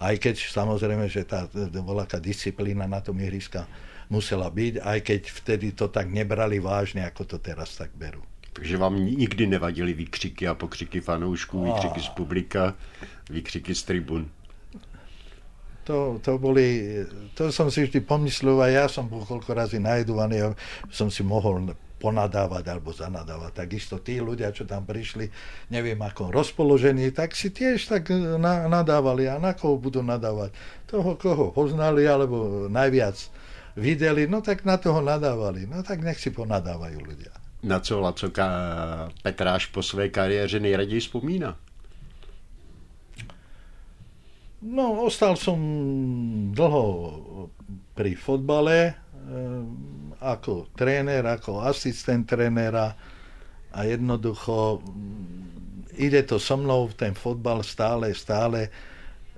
Aj 0.00 0.14
keď 0.16 0.40
samozrejme, 0.40 1.04
že 1.10 1.28
tá 1.28 1.46
bola 1.84 2.08
disciplína 2.08 2.88
na 2.88 3.04
tom 3.04 3.20
ihriska 3.20 3.68
musela 4.08 4.50
byť, 4.50 4.80
aj 4.80 4.98
keď 5.00 5.20
vtedy 5.30 5.66
to 5.72 5.88
tak 5.88 6.10
nebrali 6.10 6.60
vážne, 6.60 7.04
ako 7.04 7.24
to 7.24 7.36
teraz 7.38 7.76
tak 7.76 7.92
berú. 7.96 8.22
Takže 8.54 8.76
vám 8.78 8.94
nikdy 8.94 9.46
nevadili 9.46 9.92
výkřiky 9.92 10.46
a 10.48 10.54
pokřiky 10.54 11.00
fanoušků, 11.00 11.64
výkřiky 11.64 12.00
z 12.00 12.08
publika, 12.08 12.74
výkřiky 13.30 13.74
z 13.74 13.82
tribun? 13.82 14.30
To, 15.84 16.16
to 16.22 16.38
boli, 16.38 16.96
to 17.36 17.52
som 17.52 17.68
si 17.68 17.84
vždy 17.84 18.00
pomyslel 18.00 18.56
a 18.56 18.72
ja 18.72 18.84
som 18.88 19.04
bol 19.04 19.20
koľko 19.28 19.52
razy 19.52 19.76
najedovaný 19.76 20.36
a 20.40 20.48
som 20.88 21.12
si 21.12 21.20
mohol 21.20 21.76
ponadávať 22.00 22.64
alebo 22.72 22.88
zanadávať. 22.92 23.52
Takisto 23.64 24.00
tí 24.00 24.16
ľudia, 24.16 24.48
čo 24.52 24.64
tam 24.64 24.88
prišli, 24.88 25.28
neviem 25.68 26.00
ako 26.00 26.32
rozpoložení, 26.32 27.12
tak 27.12 27.36
si 27.36 27.52
tiež 27.52 27.84
tak 27.88 28.08
na, 28.12 28.64
nadávali. 28.64 29.28
A 29.28 29.36
na 29.36 29.52
koho 29.52 29.76
budú 29.76 30.00
nadávať? 30.00 30.56
Toho, 30.88 31.20
koho 31.20 31.52
poznali, 31.52 32.08
alebo 32.08 32.64
najviac 32.72 33.16
videli, 33.76 34.26
no 34.26 34.40
tak 34.40 34.64
na 34.64 34.76
toho 34.76 35.02
nadávali. 35.02 35.66
No 35.66 35.82
tak 35.82 36.02
nech 36.02 36.18
si 36.18 36.30
ponadávajú 36.30 36.98
ľudia. 37.02 37.32
Na 37.64 37.80
co 37.80 38.00
Lacoka 38.00 38.48
Petráš 39.22 39.66
po 39.66 39.82
své 39.82 40.08
kariéře 40.08 40.60
nejraději 40.60 41.00
vzpomína? 41.00 41.56
No, 44.64 45.04
ostal 45.04 45.36
som 45.36 45.60
dlho 46.56 46.84
pri 47.92 48.16
fotbale, 48.16 48.76
eh, 48.88 48.94
ako 50.24 50.72
tréner, 50.72 51.20
ako 51.20 51.60
asistent 51.68 52.24
trénera 52.24 52.96
a 53.76 53.84
jednoducho 53.84 54.80
mm, 54.80 56.00
ide 56.00 56.24
to 56.24 56.40
so 56.40 56.56
mnou, 56.56 56.88
ten 56.96 57.12
fotbal 57.12 57.60
stále, 57.60 58.16
stále. 58.16 58.72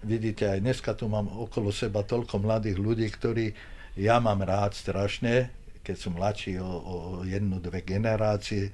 Vidíte, 0.06 0.46
aj 0.46 0.62
dneska 0.62 0.94
tu 0.94 1.10
mám 1.10 1.26
okolo 1.26 1.74
seba 1.74 2.06
toľko 2.06 2.46
mladých 2.46 2.78
ľudí, 2.78 3.10
ktorí 3.10 3.50
ja 3.96 4.20
mám 4.20 4.44
rád 4.44 4.76
strašne, 4.76 5.48
keď 5.80 5.96
som 5.96 6.12
mladší 6.14 6.60
o, 6.60 6.68
o 6.68 6.94
jednu, 7.24 7.56
dve 7.64 7.80
generácie. 7.80 8.70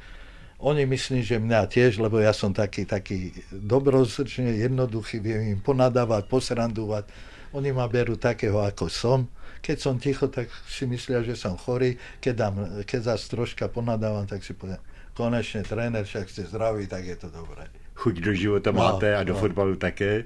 Oni 0.63 0.87
myslím, 0.87 1.23
že 1.23 1.43
mňa 1.43 1.71
tiež, 1.71 2.03
lebo 2.03 2.19
ja 2.19 2.35
som 2.35 2.51
taký, 2.55 2.87
taký 2.87 3.35
dobrosrdčný, 3.51 4.63
jednoduchý, 4.63 5.23
viem 5.23 5.59
im 5.59 5.61
ponadávať, 5.63 6.27
posrandovať. 6.27 7.07
Oni 7.55 7.71
ma 7.71 7.87
berú 7.87 8.19
takého, 8.19 8.63
ako 8.63 8.87
som. 8.91 9.31
Keď 9.63 9.77
som 9.79 9.99
ticho, 9.99 10.27
tak 10.27 10.51
si 10.67 10.87
myslia, 10.91 11.23
že 11.23 11.39
som 11.39 11.55
chorý. 11.55 11.99
Keď, 12.19 12.35
dám, 12.35 12.55
keď 12.83 13.15
zase 13.15 13.31
troška 13.31 13.71
ponadávam, 13.71 14.27
tak 14.27 14.43
si 14.43 14.55
poviem, 14.55 14.81
konečne 15.13 15.63
tréner, 15.63 16.03
však 16.03 16.27
ste 16.31 16.49
zdraví, 16.49 16.89
tak 16.89 17.05
je 17.05 17.17
to 17.19 17.29
dobré. 17.29 17.69
Chuť 17.95 18.15
do 18.25 18.33
života 18.33 18.73
no, 18.73 18.81
máte 18.81 19.13
a 19.13 19.21
do 19.23 19.37
no. 19.37 19.39
fotbalu 19.39 19.77
také? 19.77 20.25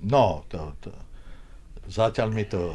No, 0.00 0.42
to, 0.48 0.74
to, 0.80 0.90
zatiaľ 1.88 2.28
mi 2.34 2.44
to 2.44 2.74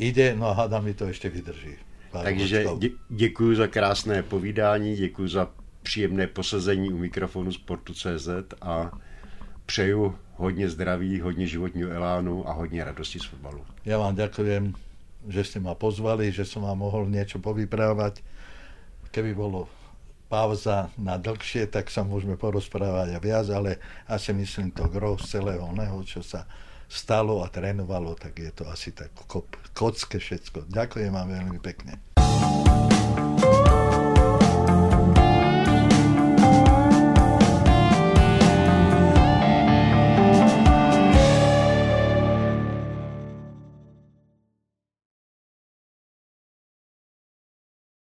ide, 0.00 0.32
no 0.36 0.48
a 0.48 0.56
hádam 0.56 0.84
mi 0.84 0.94
to 0.94 1.08
ešte 1.08 1.28
vydrží. 1.28 1.76
Takže 2.10 2.64
dě, 2.78 2.90
děkuji 3.08 3.56
za 3.56 3.66
krásné 3.66 4.22
povídání, 4.22 4.96
děkuji 4.96 5.28
za 5.28 5.48
příjemné 5.82 6.26
posazení 6.26 6.90
u 6.90 6.98
mikrofonu 6.98 7.52
Sportu.cz 7.52 8.28
a 8.60 8.90
přeju 9.66 10.14
hodně 10.36 10.70
zdraví, 10.70 11.20
hodně 11.20 11.46
životního 11.46 11.90
elánu 11.90 12.48
a 12.48 12.52
hodně 12.52 12.84
radosti 12.84 13.18
z 13.18 13.24
fotbalu. 13.24 13.62
Ja 13.84 13.96
vám 13.96 14.16
ďakujem, 14.16 14.74
že 15.28 15.44
ste 15.44 15.58
ma 15.60 15.78
pozvali, 15.78 16.32
že 16.32 16.44
som 16.44 16.66
vám 16.66 16.80
mohol 16.80 17.06
niečo 17.06 17.38
povyprávať. 17.38 18.24
Keby 19.14 19.32
bolo 19.36 19.68
pauza 20.28 20.90
na 20.98 21.16
dlhšie, 21.16 21.66
tak 21.70 21.90
sa 21.90 22.02
môžeme 22.02 22.36
porozprávať 22.36 23.14
a 23.14 23.18
viac, 23.22 23.46
ale 23.52 23.78
asi 24.08 24.32
myslím 24.32 24.70
to 24.70 24.88
gro 24.88 25.18
z 25.18 25.38
celého 25.38 25.62
oného, 25.62 26.02
čo 26.02 26.22
sa 26.22 26.46
stalo 26.90 27.46
a 27.46 27.48
trénovalo, 27.48 28.18
tak 28.18 28.42
je 28.42 28.50
to 28.50 28.66
asi 28.66 28.90
tak 28.90 29.14
kocke 29.72 30.18
všetko. 30.18 30.66
Ďakujem 30.66 31.14
vám 31.14 31.30
veľmi 31.30 31.58
pekne. 31.62 32.02